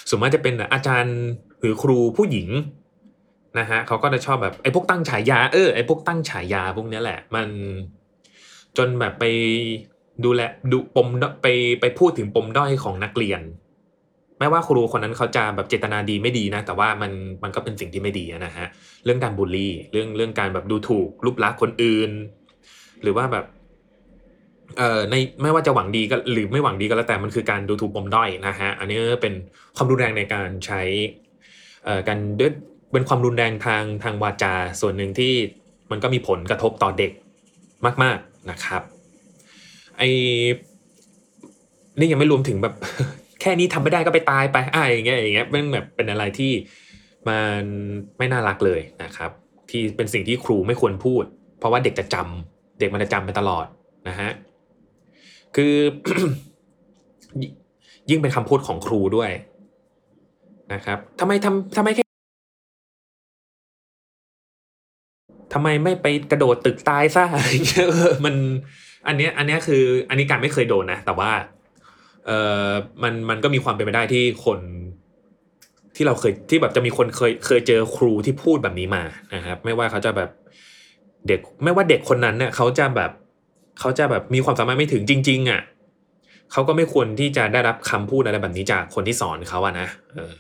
[0.10, 1.18] ส่วนมากจะเป็นอาจารย์
[1.60, 2.48] หรือครูผู้หญิง
[3.60, 7.48] นะฮะเขาก็จะชอบแบบไอ้พวกตั้งฉายาเออไอ้พวกตั้งฉายาพวกนี้แหละ มัน
[8.78, 9.26] จนแบบไป
[10.24, 11.48] ดูแลดูปมดไป
[11.82, 13.42] ไปพูดถึงปมด้อยของนักเรียน
[14.40, 17.12] ไม่ว่าครูคนนั้นเขาจะแบบเจตนาดีไม่ดีนะ แต่ว่ามัน
[17.44, 18.66] มันก็เป็นสิ่งที่ไม่ดีนะฮะ
[19.06, 22.12] เรื่องการบูลลี่ เรื่องเรื่องการแบบดูถูกรูปลักษณ์คนอื่น
[23.04, 23.46] หรือว่าแบบ
[24.78, 29.34] เอ่อในไม่ว่าจะหวังดีก็หรือไม่หวังดีก็แล้วแต่มันคือการดูถูกปมด้อยนะฮะอันนี้เป็น
[29.76, 30.82] ความรุนแรงในการใช้
[31.86, 32.52] เอ่อการด้วย
[32.94, 35.34] เป็นความรุนแรงทางทางวาจาส่วนหนึ่งที่
[35.92, 37.12] มันก็มีผลกระทบต่อเด็ก
[38.04, 38.82] มาก ๆนะครับ
[39.98, 40.04] ไอ
[42.00, 42.76] นี่ยังไม่รวมถึงแบบ
[43.42, 46.52] แค่นี้ทำไม่ได้ก็ไปตายไปอ่าอย่างเงี้ยอย่างเงี้ยเป็นแบบเป็นอะไรที่
[47.28, 47.64] มัน
[48.18, 49.32] ไม่น่ารักเลยนะครับ
[49.70, 51.24] ที่เป็นสิ่งที่ครูไม่ควรพูด
[51.60, 53.66] เพราะว่าเด็กจะจำเด็กมันจะจำไปตลอด
[54.10, 54.30] นะฮะ
[55.56, 55.74] คือ
[58.10, 59.32] ยิ่งเป็นคำพูดของครูด้วย
[60.74, 62.04] นะครับทำไมทำทำไมแค่
[65.54, 67.88] ทำไมไม่ไปกระโดดตึกตายซะอะไรเงี้ย
[68.26, 68.36] มัน
[69.08, 71.32] อันเนี้ยอันเนี้ยคือ อันนี้การไม่เคยโดนนะ แต่ว่า
[72.26, 72.32] เอ
[72.70, 72.72] อ
[73.04, 74.60] มันมันก็มีความเป็นไปได้ที่คน
[75.96, 79.04] ที่เราเคยที่แบบจะมีคนเคยเคยเจอครูที่พูดแบบนี้มา
[79.36, 80.30] นะครับ ไม่ว่าเขาจะแบบ
[81.28, 83.12] เด็กไม่ว่าเด็กคนนั้นเนี่ยเขาจะแบบ
[83.80, 85.62] เขาจะแบบมีความสามารถไม่ถึงจริง ๆ อะ
[86.52, 90.34] เขาก็ไม่ควรที่จะได้รับคำพูดอะไรแบบนี้จากคนที่สอนเขาอะนะเออ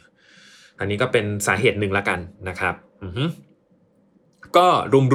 [0.79, 3.23] อันนี้ก็เป็นสาเหตุหนึ่งละกันนะครับ อือฮึ
[4.57, 4.67] ก็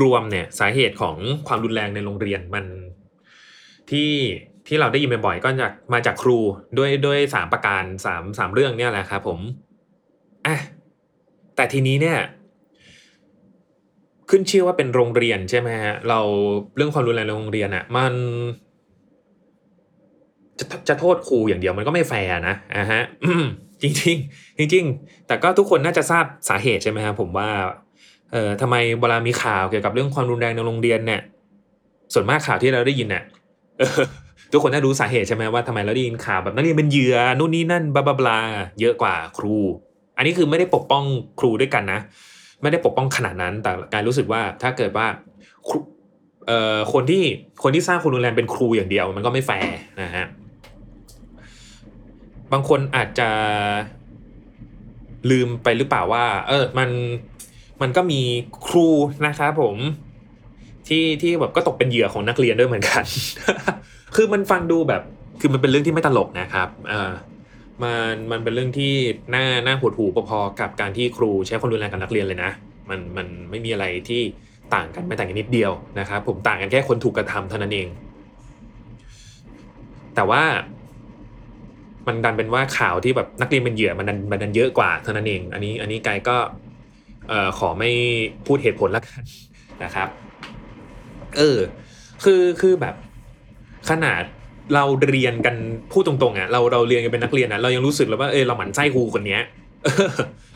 [0.02, 2.66] รวมๆเนี่ยสาเหตุของความรุนแรงในโรงเรียนมัน
[3.90, 4.10] ที่
[4.66, 6.38] ที่เราได้ยินบ่อยๆก็จากมาจากครู
[6.78, 9.40] ด้วยด้วยสามประการสามสามเรื่องเนี่ยแหละครับผม
[10.46, 10.56] อะ
[11.56, 12.18] แต่ทีนี้เนี่ย
[14.30, 16.20] ขึ้นชื่อว่าเป็นโรงเรียนใช่ไหมฮะเรา
[16.76, 18.14] เรื่องความรุนแรงในโรงเรียนอะ มัน
[20.58, 23.02] จะจะโทษครูอย่างเดียวมันก็ไม่แฟร์นะอะฮะ
[23.82, 24.84] จริงๆจริง
[25.26, 27.48] แต่ก็ทุกคนน่าจะทราบสาเหตุใช่ไหมครับผมว่า
[28.32, 31.20] เอ่อทำไมเวลามีข่าวเกี่ยวกับเรื่องความรุนแรงในโรงเรียนเนี่ย
[32.14, 33.24] ส่วนมากข่าวที่เราได้ยินเนี่ย
[34.54, 38.40] ทุกคนน่ารู้สาเหตุใช่ไหมว่าทำไมเราได้ยินข่าวแบบนักเรียนเป็นเหยื่อนู่นนี่นั่นบลาบลา
[38.80, 39.56] เยอะกว่าครู
[40.16, 41.04] อันนี้คือไม่ได้ปกป้อง
[41.40, 42.00] ครูด้วยกันนะ
[42.62, 45.06] ไม่ได้ปกป้องขนาดนั้นแต่การรู้สึกว่าถ้าเกิดว่า
[45.68, 45.78] ครู
[46.46, 47.22] เอ่อคนที่
[47.62, 50.26] คนที่สร้างความรุนแรงเป็นครูอย่างเดียว มันก็ไม่แฟร์นะฮะ
[52.52, 53.30] บางคนอาจจะ
[55.30, 56.90] ลืมไปหรือเปล่าว่า เออมัน
[57.82, 58.20] มันก็มี
[58.66, 58.88] ครู
[59.26, 59.76] นะครับผม
[60.88, 63.04] ที่ที่แบบก็ตกเป็นเหยื่อของนักเรียนด้วยเหมือนกัน
[64.16, 65.02] คือมันฟังดูแบบ
[65.40, 67.10] คือมันเป็นเรื่องที่ไม่ตลกนะครับเออ
[67.82, 68.92] มันมันเป็นเรื่องที่
[69.34, 72.50] น่าน่าหดหู่พอๆกับการที่ครูใช้ความรุนแรงกับนักเรียนเลยนะ
[72.90, 74.22] มันมันไม่มีอะไรที่
[74.74, 77.88] ต่างกันไม่ต่างกันนิดเดียวนะครับ ผมต่างกันแค่คนถูกกระทำเท่านั้นเอง
[80.14, 80.42] แต่ว่า
[82.06, 86.36] มันดันเป็นว่าข่าวที่แบบนักเรียนเป็นเหยื่อมันดันมันดันเยอะกว่าเท่านั้นเอง อันนี้อันนี้กายก็
[87.28, 87.90] เอ่อขอไม่
[88.46, 89.22] พูดเหตุผลแล้วกัน
[89.84, 90.08] นะครับ
[91.36, 91.58] เออ
[92.24, 92.94] คือคือแบบ
[93.90, 94.22] ขนาด
[94.74, 95.56] เราเรียนกัน
[95.92, 99.40] พูดตรงๆอะเราเราเรียนกันเป็นนักเรียนอะเรายังรู้สึกเลยว่าเออเราหมั่นไส้ครูคนเนี้ย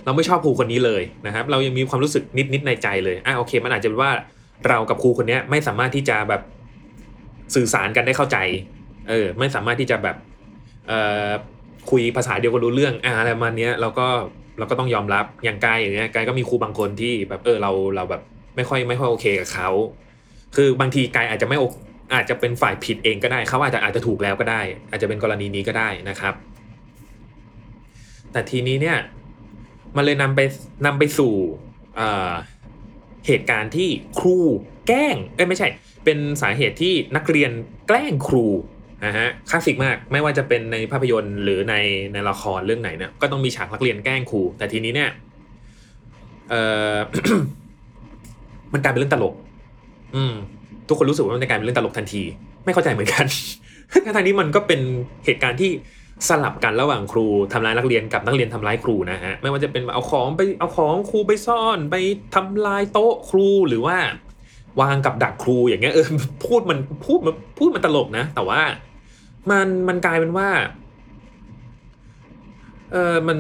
[0.04, 4.12] เราไม่ชอบครูคนนี้เลยนะครับ เรายังมีความรู้สึกนิดนิดในใจเลยอะโอเค มันอาจจะเป็นว่า
[4.68, 6.42] เรากับครูคนนี้ไม่สามารถที่จะแบบ
[7.54, 8.36] สื่อสารกันได้เข้าใจ
[9.08, 10.16] เออ ไม่สามารถที่จะแบบ
[10.88, 11.30] เอ่อ
[11.90, 14.06] คุยภาษาเดียวกันรู้เรื่องอ่าอะไรมาเนี้ยเราก็
[14.58, 18.22] เราก็ต้องยอมรับอย่างกายอย่างเงี้ยกายก็มีครูบางคนที่แบบเออเราเราแบบ
[18.56, 19.68] ไม่ค่อยไม่ค่อยโอเคกับเขา
[20.56, 21.56] คือบางทีกายอาจจะไม่
[22.14, 26.34] อาจจะเป็นฝ่ายผิดเองก็ได้เขาอาจจะอาจจะถูกแล้วก็ได้ อาจจะเป็นกรณีนี้ก็ได้นะครับ
[28.32, 28.98] แต่ทีนี้เนี่ย
[29.96, 30.40] มันเลยนำไป
[30.86, 31.34] นำไปสู่
[33.26, 34.38] เหตุการณ์ที่ครู
[34.86, 35.68] แกล้งเอ้ยไม่ใช่
[36.04, 37.50] เป็นสาเหตุที่นักเรียน
[37.88, 38.46] แกล้งครู
[39.06, 41.74] นะฮะคลาสสิกมากไม่ว่าจะเป็นในภาพยนตร์หรือใน
[42.12, 45.10] ในละครเรื่องไหนเนี่ยก็ต้องมีฉากนักเรียนแกล้งครู แต่ทีนี้เนี่ย
[46.50, 46.54] เอ
[46.94, 46.96] อ
[48.72, 49.34] มันกลายเป็นเรื่องตลก
[50.16, 50.34] อืม
[50.88, 52.22] ทุกคนรู้สึกว่ามันจะกลายเป็นเรื่องตลกทันที
[52.64, 53.24] ไม่เข้าใจเหมือนกัน
[53.92, 54.80] ทั้งที่มันก็เป็น
[55.24, 55.70] เหตุการณ์ที่
[56.28, 61.96] สลับกันระหว่างครูทำร้ายนักเรียนกับนักเรียนทำร้ายครูนะฮะไม่ว่าจะเป็นเอาของไปเอาของครูไปซ่อนไป
[62.34, 63.96] ทำลายโต๊ะครูหรือว่า
[64.80, 66.06] วางกับดักครูอย่างเงี้ยเออ
[66.46, 68.60] พูดมันพูดมันพูดมันตลกนะ แต่ว่า
[69.50, 70.48] มันมันกลายเป็นว่า
[72.92, 73.38] เออมัน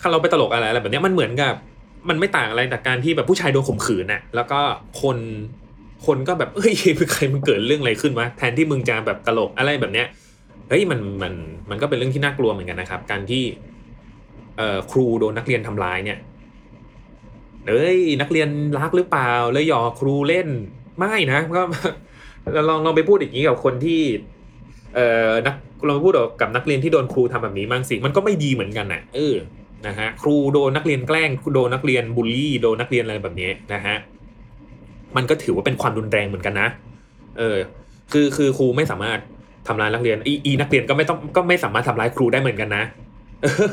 [0.00, 1.54] ถ้าเราไปตลกอะไรอะไรแบบเนี้ยมันเหมือนกับ
[2.08, 4.60] มันไม่ต่างอะไรจากการที่แบบผู้ชายโดนข่มขืนน่ะแล้วก็
[5.02, 5.18] คน
[6.06, 6.74] คนก็แบบเฮ้ย
[7.12, 10.06] ใครมันเกิดเรื่องอะไรขึ้นวะแทนที่มึงจะแบบตลกอะไรแบบเนี้ย
[10.68, 11.34] เฮ้ยมันมัน
[11.70, 13.44] มันก็เป็นเรื่องที่น่ากลัวเหมือนกันนะครับ การที่
[14.56, 16.18] เอ่อครูโดนนักเรียนทำร้ายเนี่ย
[17.68, 20.48] เอ้ยนักเรียนรักหรือเปล่าเลยหยอกครูเล่น
[20.98, 21.62] ไม่นะก็
[22.68, 24.00] ลองลองไปพูดอย่างนี้กับคนที่
[24.94, 25.54] เอ่อนัก
[25.88, 29.34] ลองไปพูดกับนักเรียนที่โดนครูทำแบบนี้บ้างสิมันก็ไม่ดีเหมือนกันนะเออ
[29.86, 33.96] นะฮะครูโดนนักเรียนแกล้งโดนนักเรียนบูลลี่โดนนักเรียนอะไรแบบนี้นะฮะ
[35.16, 36.68] มันก็ถือว่าเป็นความรุนแรงเหมือนกันนะ
[37.38, 37.58] เออ
[38.12, 39.18] คือคือครูไม่สามารถ
[39.66, 42.82] ทำร้ายนักเรียน อีอีนักเรียนก็ไม่ต้องก็ไม่สามารถทำร้ายครูได้เหมือนกันนะ
[43.42, 43.70] เออ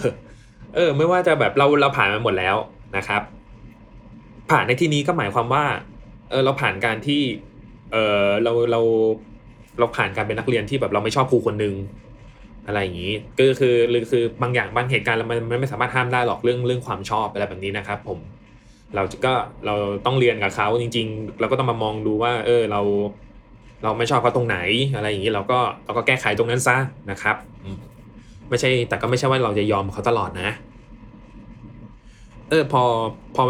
[0.76, 2.56] เออ ไม่ว่าจะแบบเราเราผ่านมาหมดแล้ว
[2.98, 3.22] นะครับ
[4.52, 5.66] ผ่านในที่นี้ก็หมายความว่า
[6.30, 7.22] เออเราผ่านการที่
[7.92, 8.82] เออเราเรา
[9.80, 11.76] เราผ่านการเป็นนักเรียนที่แบบเราไม่ชอบครูคนหนึ่ง
[12.68, 18.20] อะไรอย่างนี้ก็คือหรือคือบางอย่างบางเหตุการณ์มันมันไม่สามารถห้ามได้หรอกเรื่องเรื่องความชอบอะไรแบบนี้นะครับ ผม
[18.96, 19.34] เราก็
[19.66, 19.76] เรา
[20.06, 22.82] ต้องเรียนกับเขาจริง ๆ เราก็ต้องมามองดูว่า เออเรา
[23.84, 24.58] เราไม่ชอบเขาตรงไหน
[24.96, 26.78] อะไรอย่างนี้เราก็เราก็แก้ไขตรงนั้นซะ
[27.12, 27.36] นะครับ
[28.50, 30.50] ไม่ใช่ แต่ก็ไม่ใช่ว่าเราจะยอมเขาตลอดนะ
[32.50, 32.84] เออพอ
[33.36, 33.44] พอ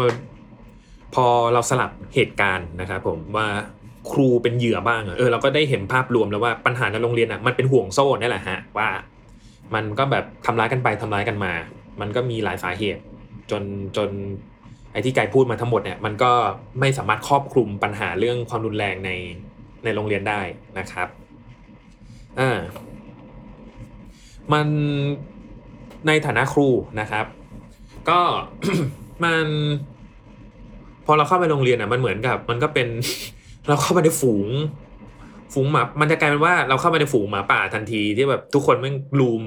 [1.14, 3.46] พอเราสลับเหตุการณ์นะครับผมว่า
[4.10, 8.88] ครูเป็นเหยื่อบ้างเออเราก็ได้เห็นภาพรวมแล้วว่าปัญหาในโรงเรียนอะมันเป็นห่วงโซ่นี่แหละฮะว่า
[9.74, 11.52] มันก็แบบทำร้ายกันไปทำร้ายกันมา
[12.00, 13.02] มันก็มีหลายสาเหตุ
[13.50, 13.62] จน
[13.96, 14.10] จน
[14.94, 16.32] ไอ้ที่ไกพูดมาทั้งหมดเนี่ยมันก็
[16.80, 19.10] ไม่สามารถครอบคลุมปัญหาเรื่องความรุนแรงใน
[19.84, 20.40] ในโรงเรียนได้
[20.78, 21.08] นะครับ
[22.40, 22.58] อ่า
[24.52, 24.66] มัน
[26.06, 26.68] ในฐานะครู
[27.00, 27.26] นะครับ
[28.08, 28.20] ก็
[29.24, 29.46] มัน
[31.06, 32.88] พอเราเข้าไปโรงเรียนอะมันเหมือนกับ มันก็เป็น
[33.68, 34.48] เราเข้าไปในฝูง
[35.52, 39.42] ฝูงหมา มันจะกลายเป็นว่าเราเข้าไปในฝูงหมาป่าทันทีที่แบบทุกคนมันลุม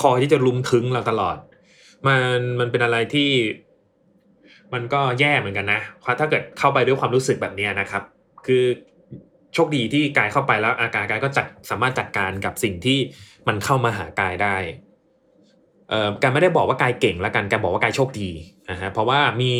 [0.00, 1.36] คอที่จะลุมถึงเราตลอด
[2.06, 3.30] มันมันเป็นอะไรที่
[4.74, 8.02] มันก็แย่เหมือนกันนะเพราะถ้าเกิดเข้าไปด้วยความรู้สึกแบบนี้นะครับ
[8.46, 8.64] คือ
[9.54, 12.98] โชคดีที่กายเข้าไปแล้วอาการกายก็จัดสามารถจัดการกับสิ่งที่
[13.48, 14.56] มันเข้ามาหากายได้
[15.88, 18.30] เอ่อการไม่ได้บอกว่ากายเก่งแล้วกันการบอกว่ากายโชคดี
[18.70, 19.52] นะฮะเพราะว่ามี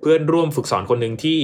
[0.00, 1.40] เพื่อนร่วมฝึกสอนคนหนึ่งที่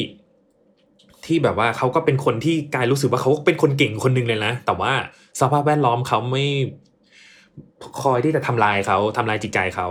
[1.26, 4.92] ที่แบบว่าเขาก็เป็นคนที่กายรู้สึกว่าเขาเป็นคนเก่งคนหนึ่งเลยนะ แต่ว่า
[5.40, 6.46] สภาพแวดล้อมเขาไม่
[8.02, 9.88] คอยที่จะทำลายเขาทำลายจิตใจเขา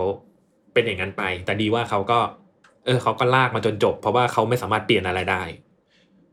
[0.74, 2.20] เป็นอย่างนั้นไป แต่ดีว่าเขาก็
[2.88, 5.44] เออเขาก็ลากมาจนจบ เพราะว่าเขาไม่สามารถเปลี่ยนอะไรได้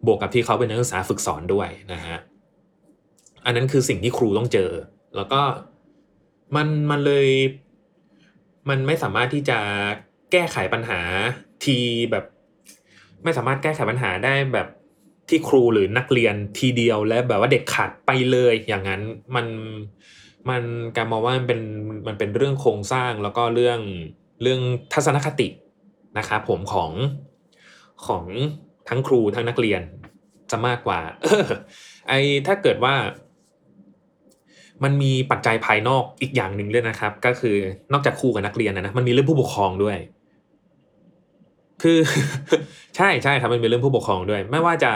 [0.06, 2.18] บวกกับที่เขาเป็นนักศึกษาฝึกสอนด้วยนะฮะ
[3.44, 4.70] อันนั้นคือสิ่งที่ครูต้องเจอ
[5.16, 5.40] แล้วก็
[6.56, 7.28] มันมันเลย
[8.68, 9.58] มันไม่สามารถที่จะ
[10.32, 11.00] แก้ไขปัญหา
[11.64, 11.78] ที
[12.10, 12.24] แบบ
[13.24, 14.68] ไม่สามารถแก้ไขปัญหาได้แบบ
[15.28, 19.02] ที่ครูหรือนักเรียนทีเดียวและแบบว่าเด็ดขาดไปเลยอย่างนั้น
[19.34, 19.46] มัน
[20.48, 20.62] มัน
[20.96, 21.60] การมองว่ามันเป็น
[22.06, 23.80] มันเป็นเรื่องโครงสร้างแล้วก็เรื่อง
[24.42, 24.60] เรื่อง
[24.92, 25.48] ทัศนคติ
[26.18, 26.90] นะครับผมของ
[28.06, 28.24] ของ
[28.88, 29.82] ทั้งครูทั้งนักเรียน
[30.50, 31.44] จะมากกว่าออ
[32.08, 32.12] ไอ
[32.46, 32.94] ถ้าเกิดว่า
[34.84, 37.56] มันมีปัจจัยภายนอกอีกอย่างหนึ่งด้วยนะครับ ก็คือ
[37.92, 39.98] นอกจากครูกับนักเรียนนะนะมันมีเรื่องผู้ปกครองด้วย
[41.82, 41.98] คือ
[42.96, 44.92] ใช่ใช่ครับมันเป็นเรื่องผู้ปกครองด้วย ไม่ว่าจะ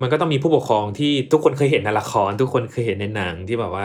[0.00, 3.84] มันก็ต้องมีผู้ปกครองที่ทุกคนเคยเห็นในละคร ทุกคนเคยเห็นในหนังที่แบบว่า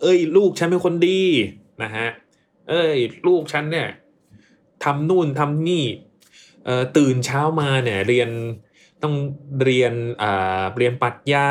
[0.00, 1.20] เอ้ย ลูกฉันเป็นคนดี
[1.82, 2.06] นะฮะ
[2.68, 3.88] เอ้ย ลูกฉันเนี่ย
[4.84, 5.84] ทำนู่นทำนี่
[6.96, 8.30] ตื่นเช้ามาเนี่ยเรียน
[9.02, 9.14] ต้อง
[9.64, 9.94] เรียน
[10.78, 11.48] เรียนปรัชญา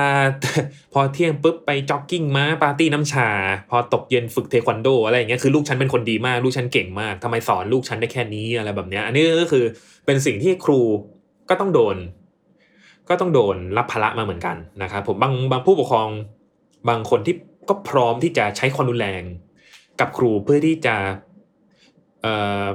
[0.93, 3.29] พอเที่ยงปุ๊บไปจ็อกกิ้งมาปาร์ตี้น้ำชา
[3.69, 9.63] พอตกเย็นฝึกเทควันโดอะไรอย่างเงี้ยคือลูกฉันเป็นคนดีมาก ลูกฉันเก่งมากทำไมสอนลูกฉันได้แค่นี้อะไรแบบเนี้ยอันนี้ก็คือ
[10.05, 10.79] เป็นสิ่งที่ครู
[11.49, 11.97] ก็ต้องโดน
[13.09, 16.09] ก็ต้องโดนรับภาระมาเหมือนกันนะครับผมบางบางผู้ปกครอง
[16.89, 17.35] บางคนที่
[17.69, 19.23] ก็พร้อมที่จะใช้ความรุนแรง
[19.99, 20.95] กับครูเพื่อที่จะ
[22.21, 22.65] เอ่อ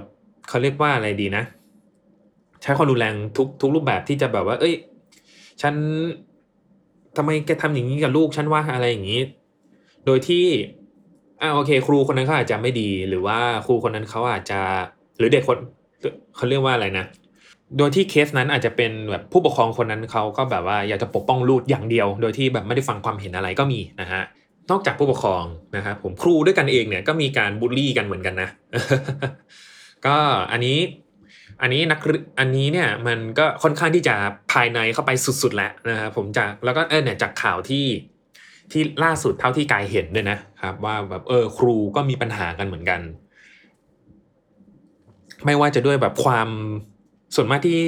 [0.48, 1.44] เขาเรียกว่าอะไรดีนะ
[2.62, 4.74] ใช้ความรุนแรงทุกทุกรูปแบบที่จะแบบว่า เอ้ย
[5.62, 5.74] ฉัน
[7.16, 9.20] ทำไมแกทำอย่างนี้กับลูกฉันว่าอะไรอย่างนี้
[10.06, 10.44] โดยที่
[11.40, 14.60] อ่าโอเค ครูคนนั้นเขาอาจจะไม่ดี หรือว่าครูคนนั้นเขาอาจจะ
[15.18, 15.58] หรือเด็กคน
[16.36, 17.04] เขาเรียกว่าอะไรนะ
[17.78, 24.22] โดยที่เคสนั้นอาจจะเป็นแบบผู้ปกครองคนนั้นเขาก็แบบว่าอยากจะปกป้องลูกอย่างเดียว โดยที่แบบไม่ได้ฟังความเห็นอะไรก็มีนะฮะ
[24.70, 25.44] นอกจากผู้ปกครอง
[25.76, 28.48] นะครับผมครูด้วยกันเองเนี่ยก็มีการบูลลี่กันเหมือนกันนะ
[30.06, 30.16] ก็
[30.52, 30.78] อันนี้
[31.62, 32.00] อันนี้นัก
[32.38, 34.14] อันนี้เนี่ยมันก็ค่อนข้างที่จะ
[34.52, 35.10] ภายในเข้าไป
[35.42, 37.86] สุดๆแล้วนะครับผมจากแล้วก็เออเนี่ยจากข่าวที่
[38.72, 43.00] ที่ล่าสุดเท่าที่กายเห็นด้วยนะครับ ว่าแบบเออครูก็มีปัญหากันเหมือนกัน
[45.44, 46.48] ไม่ว่าจะด้วยแบบความ
[47.34, 47.80] ส่วนมากที่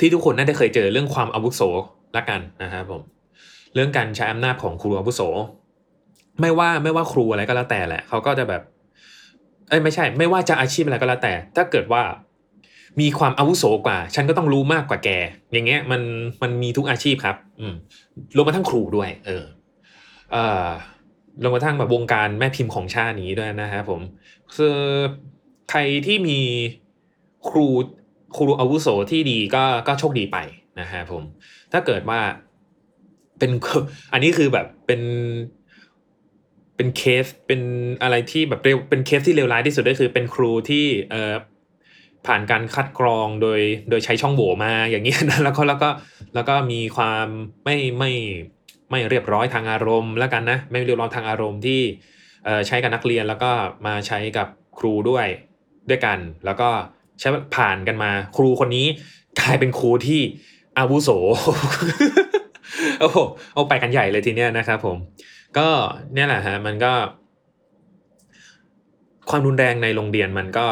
[0.00, 1.62] ที่ทุกคนน่าจะเคยเจอเรื่องความอาวุโส
[2.16, 3.02] ละกันนะครับผม
[3.74, 5.20] เรื่องการใช้อำนาจของครูอาวุโส
[6.40, 8.62] ไม่ว่าไม่ว่าครูอะไรก็แล้วแต่แหละเขาก็จะแบบ
[9.70, 12.02] เอ้ยไม่ใช่ ไม่ว่าจะอาชีพอะไรก็แล้วแต่ ถ้าเกิดว่า
[13.00, 15.08] มีความอาวุโสกว่า ฉันก็ต้องรู้มากกว่าแก
[15.52, 16.02] อย่างเงี้ยมัน
[16.42, 17.74] มันมีทุกอาชีพครับ อืม
[18.36, 19.44] รวมมาทั้งครูด้วย เออ
[20.32, 20.68] เอ่อ
[21.42, 24.00] รวมมาทั้งแบบวงการแม่พิมพ์ของชาตินี้ด้วยนะครับผม
[24.56, 24.78] คือ
[25.70, 26.38] ใครที่มี
[27.48, 27.66] ครู
[28.36, 30.38] ครูอาวุโสที่ดีก็ก็โชคดีไป
[30.80, 31.22] นะฮะผม
[31.72, 32.20] ถ้าเกิดว่า
[33.38, 33.50] เป็น
[34.12, 35.00] อันนี้คือแบบเป็น
[36.80, 37.62] เป็นเคสเป็น
[38.02, 41.34] อะไรที่แบบเร็วเป็นเคสที่เลวร้ายที่สุดก็คือเป็นครูที่เอ่อ
[42.26, 43.60] ผ่านการคัดกรองโดย
[43.90, 45.88] โดยใช้ช่องโหว่มาอย่างนี้นะแล้วก็แล้วก็
[46.34, 47.26] แล้วก็มีความ
[47.64, 48.12] ไม่ไม่
[48.90, 51.80] ไม่เรียบร้อยทางอารมณ์แล้วกันนะไม่เรียบร้อยทางอารมณ์ที่
[52.66, 53.50] ใช้กับนักเรียนแล้วก็
[53.86, 55.26] มาใช้กับครูด้วย
[55.90, 56.68] ด้วยกัน แล้วก็
[57.20, 58.86] ใช้ผ่านกันมาครูคนนี้
[59.40, 60.20] กลายเป็นครูที่
[60.78, 61.10] อาวุโส
[63.00, 63.18] โอ้โห
[63.54, 64.96] เอาไปกันใหญ่เลยทีเนี้ยนะครับผม
[65.58, 65.68] ก็
[66.14, 66.92] เนี่ยแหละฮะมันก็
[69.30, 70.66] ความรุนแรงในโรงเรียนมันก็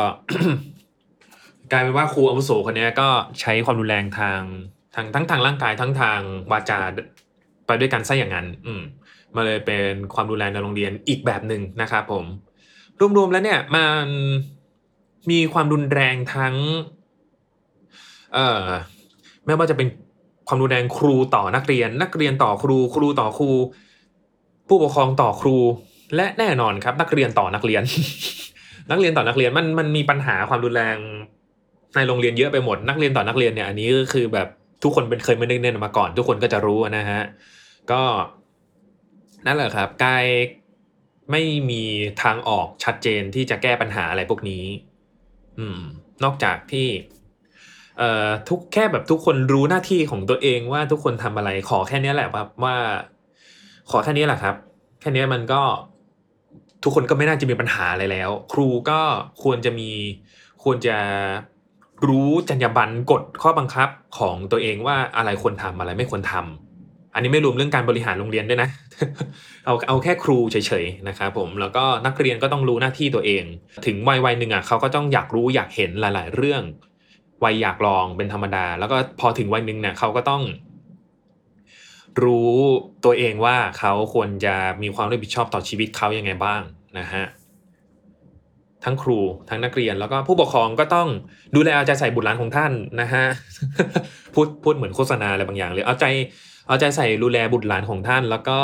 [1.73, 3.09] กลายเป็นว่าครูอาวุโสคนนี้ก็
[3.41, 4.41] ใช้ความรุนแรงทาง
[4.95, 6.21] ทางทั้งทางร่างกายทั้งทาง
[6.53, 6.81] วาจา
[7.67, 8.83] ไปด้วยกันซะอย่างนั้น อืม
[9.35, 12.25] มาเลยเป็นความรุนแรงในโรงเรียนอีกแบบหนึ่งนะครับผม
[13.17, 14.07] รวมๆแล้วเนี่ยมัน
[15.31, 16.55] มีความรุนแรงทั้ง
[18.35, 18.65] เอ่อ
[19.47, 19.89] ไม่ว่าจะเป็น
[20.49, 23.51] ความรุนแรงครูต่อนักเรียน นักเรียนต่อครู ครูต่อครู
[24.69, 25.57] ผู้ปกครองต่อครู
[26.17, 27.83] และแน่นอนครับ นักเรียนต่อนักเรียน
[28.91, 30.97] นักเรียนต่อนักเรียนมันมันมีปัญหาความรุนแรง
[31.97, 34.49] ในโรงเรียนเยอะไปหมด นักเรียนต่อนักเรียนเนี่ยอันนี้ก็คือแบบ
[34.83, 37.23] ทุกคนเป็นเคยไม่เน้นมาก่อน ทุกคนก็จะรู้นะฮะ
[37.91, 38.03] ก็
[39.47, 40.27] นั่นแหละครับกาย
[41.31, 41.83] ไม่มี
[42.23, 44.65] ทางออกชัดเจนที่จะแก้ปัญหาอะไรพวกนี้
[45.59, 45.81] อืม
[46.25, 46.89] นอกจากที่
[47.99, 52.77] เอ่อทุกแค่แบบทุกคนรู้หน้าที่ของตัวเองว่าทุกคนทำอะไรขอแค่นี้แหละครับว่า
[53.91, 54.55] ขอแค่นี้แหละครับ
[55.01, 55.63] แค่นี้มันก็
[56.83, 59.01] ทุกคนก็ไม่น่าจะมีปัญหาอะไรแล้ว ครูก็
[59.43, 59.91] ควรจะมี
[60.65, 60.97] ควรจะ
[62.09, 68.69] รู้จรรยาบรรณกฎข้อบังคับของตัวเองว่าอะไรควรทำอะไรไม่ควรทำอันนี้ไม่รวมเรื่องการบริหารโรงเรียนด้วยนะ
[69.67, 73.45] เอาเอาแค่ครูเฉยๆนะครับผมแล้วก็นักเรียนก็ต้องรู้หน้าที่ตัวเอง
[73.87, 76.63] ถึงวัยวัยหนึ่งอะเขาก็ต้องอยากรู้อยากเห็นหลาย ๆ เรื่อง
[77.45, 80.43] วัยอยากลองเป็นธรรมดา แล้วก็พอถึงวัยหนึ่งเนี่ยเขาก็ต้อง
[82.25, 82.53] รู้
[83.05, 86.61] ตัวเองว่าเขาควรจะมีความรับผิดชอบต่อชีวิตเขายังไงบ้าง
[86.99, 87.25] นะฮะ
[88.85, 91.09] ทั้งครูทั้งนักเรียนแล้วก็ผู้ปกครองก็ต้อง
[91.55, 93.25] ดูแลเอาใจใส่บุตรหลานของท่านนะฮะ
[94.35, 96.07] พูดพูดเหมือนโฆษณาอะไรบางอย่างเลยเอาใจ
[96.69, 98.59] เอาใจใส่ดูแลบุตรหลานของท่าน แล้วก็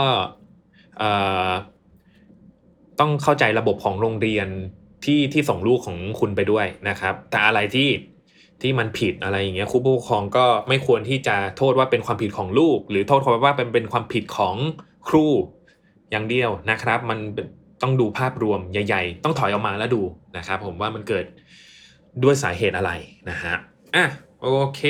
[0.99, 1.11] เอ่
[1.49, 1.51] อ
[3.01, 4.49] ต้องเข้าใจระบบของโรงเรียน
[5.05, 7.89] ที่ที่ส่งลูกของคุณไปด้วยนะครับ แต่อะไรที่
[8.65, 14.57] ที่มันผิดอะไรอย่างเงี้ยครูผู้ปกครองก็ไม่ควรที่จะโทษว่าเป็นความผิดของลูก หรือโทษว่าเป็นเป็นความผิดของ
[15.09, 15.27] ครู
[16.11, 17.19] อย่างเดียวนะครับ มัน
[17.83, 20.03] ต้องดูภาพรวมใหญ่ ๆ ต้องถอยออกมาแล้วดู
[20.37, 21.25] นะครับ ผมว่ามันเกิด
[22.23, 22.93] ด้วยสาเหตุอะไร
[23.31, 23.55] นะฮะ
[23.95, 24.05] อะ
[24.43, 24.83] โอเค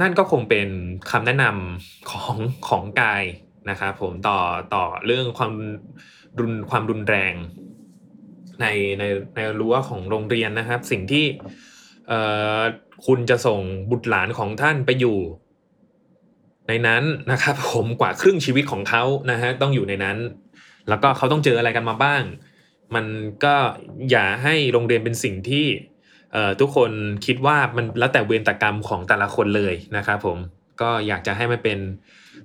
[0.00, 0.68] นั่นก็คงเป็น
[1.10, 2.36] คำแนะนำของ
[2.68, 3.24] ของกาย
[3.70, 4.38] นะครับผมต่อ
[4.74, 5.52] ต่อเรื่องความ
[6.38, 7.34] รุนความรุนแรง
[8.60, 8.66] ใน
[8.98, 9.04] ใน
[9.36, 11.24] ในรั้วของโรงเรียนนะครับ สิ่งที่
[13.06, 15.18] คุณจะส่งบุตรหลานของท่านไปอยู่
[16.68, 20.18] ในนั้นนะครับ ผมกว่าครึ่งชีวิตของเขานะฮะต้องอยู่ในนั้น
[20.88, 22.22] แล้วก็เขาต้องเจออะไรกันมาบ้าง
[22.94, 23.06] มัน
[23.44, 23.54] ก็
[24.10, 25.66] อย่าให้โรงเรียนเป็นสิ่งที่
[26.60, 26.90] ทุกคน
[27.26, 30.38] คิดว่ามันแล้วแต่เวรตกรรมของแต่ละคนเลยนะครับผม
[30.80, 31.78] ก็อยากจะให้มันเป็น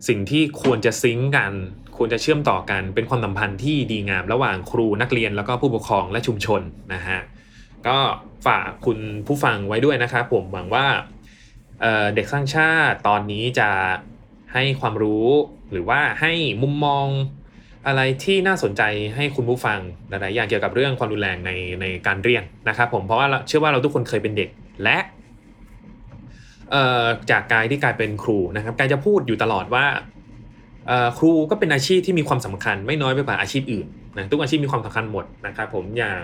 [0.08, 1.52] สิ่งที่ควรจะซิงกัน
[1.98, 6.62] ควรจะเชื่อมต่อกันเป็นความสัมพันธ์ที่ดีงามระหว่างครูนักเรียนแล้วก็ผู้ปกครองและชุมชน
[6.94, 7.20] นะฮะ
[7.88, 7.98] ก็
[8.48, 10.86] ฝากคุณผู้ฟังไว้ด้วยนะครับผมหวังว่า
[12.16, 13.70] เด็กสร้างชาติตอนนี้จะ
[14.54, 15.28] ให้ความรู้
[15.72, 17.08] หรือว่าให้มุมมอง
[17.88, 18.82] อะไรที่น่าสนใจ
[19.16, 19.80] ให้คุณผู้ฟัง
[20.10, 24.50] หลายๆอย่างเกี่ยวกับเรื่องความรุนแรงในในการเรียนนะครับผมเพราะว่าเชื่อว่าเราทุกคนเคยเป็นเด็ก
[24.84, 24.98] และ
[27.32, 29.86] จากกายที่กลายเป็นครูนะครับกายจะพูดอยู่ตลอดว่า
[31.18, 36.24] ครูก็เป็นอาชีพที่มีความสำคัญไม่น้อยไปกว่าอาชีพอื่นนะทุกอาชีพมีความสำคัญหมดนะครับผมอย่าง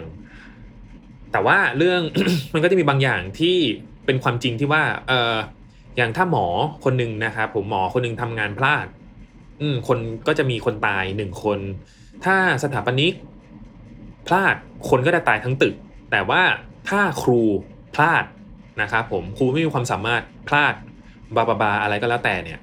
[1.31, 2.01] แต่ว่าเรื่อง
[2.53, 3.57] มันก็จะมีบางอย่างที่
[4.05, 5.35] เป็นความจริงที่ว่าเออ
[5.97, 6.45] อย่างถ้าหมอ
[6.83, 8.87] คนหนึ่งนะครับผมหมอคนหนึ่งทำงานพลาด
[9.61, 11.59] อืคนก็จะมีคนตายหนึ่งคน
[12.25, 13.13] ถ้าสถาปนิก
[14.27, 14.55] พลาด
[14.89, 15.75] คนก็จะตายทั้งตึก
[16.11, 16.41] แต่ว่า
[16.89, 17.41] ถ้าครู
[17.95, 18.25] พลาด
[18.81, 20.73] นะครับผมครูไม่มีความสามารถพลาด
[21.35, 22.59] บาบาบาอะไรก็แล้วแต่เนี่ย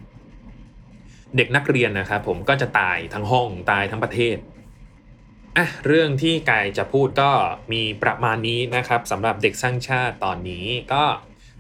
[1.37, 4.37] เด็กนักเรียนนะครับผมก็จะตายทั้งห้องตายทั้งประเทศ
[5.57, 7.31] อะเรื่องที่กายจะพูดก็
[7.73, 11.05] มีประมาณนี้นะครับสำหรับเด็กสร้างชาติตอนนี้ก็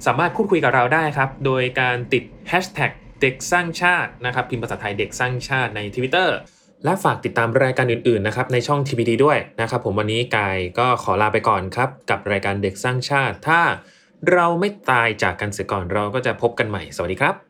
[0.07, 6.29] สามารถพูดคุยกับเราได้ครับ โดยการติด hashtag เด็กสร้างชาตินะครับพิมพ์ภาษาไทยเด็กสร้างชาติใน Twitter
[6.85, 13.61] และฝากติดตามรายการอื่นๆนะครับในช่อง TPD ด้วยนะครับผมวันนี้กายก็ขอลาไปก่อนครับกับรายการเด็กสร้างชาติ ถ้า
[14.33, 17.48] เราไม่ตายจากกันเสียก่อนเราก็จะพบกันใหม่ สวัสดีครับ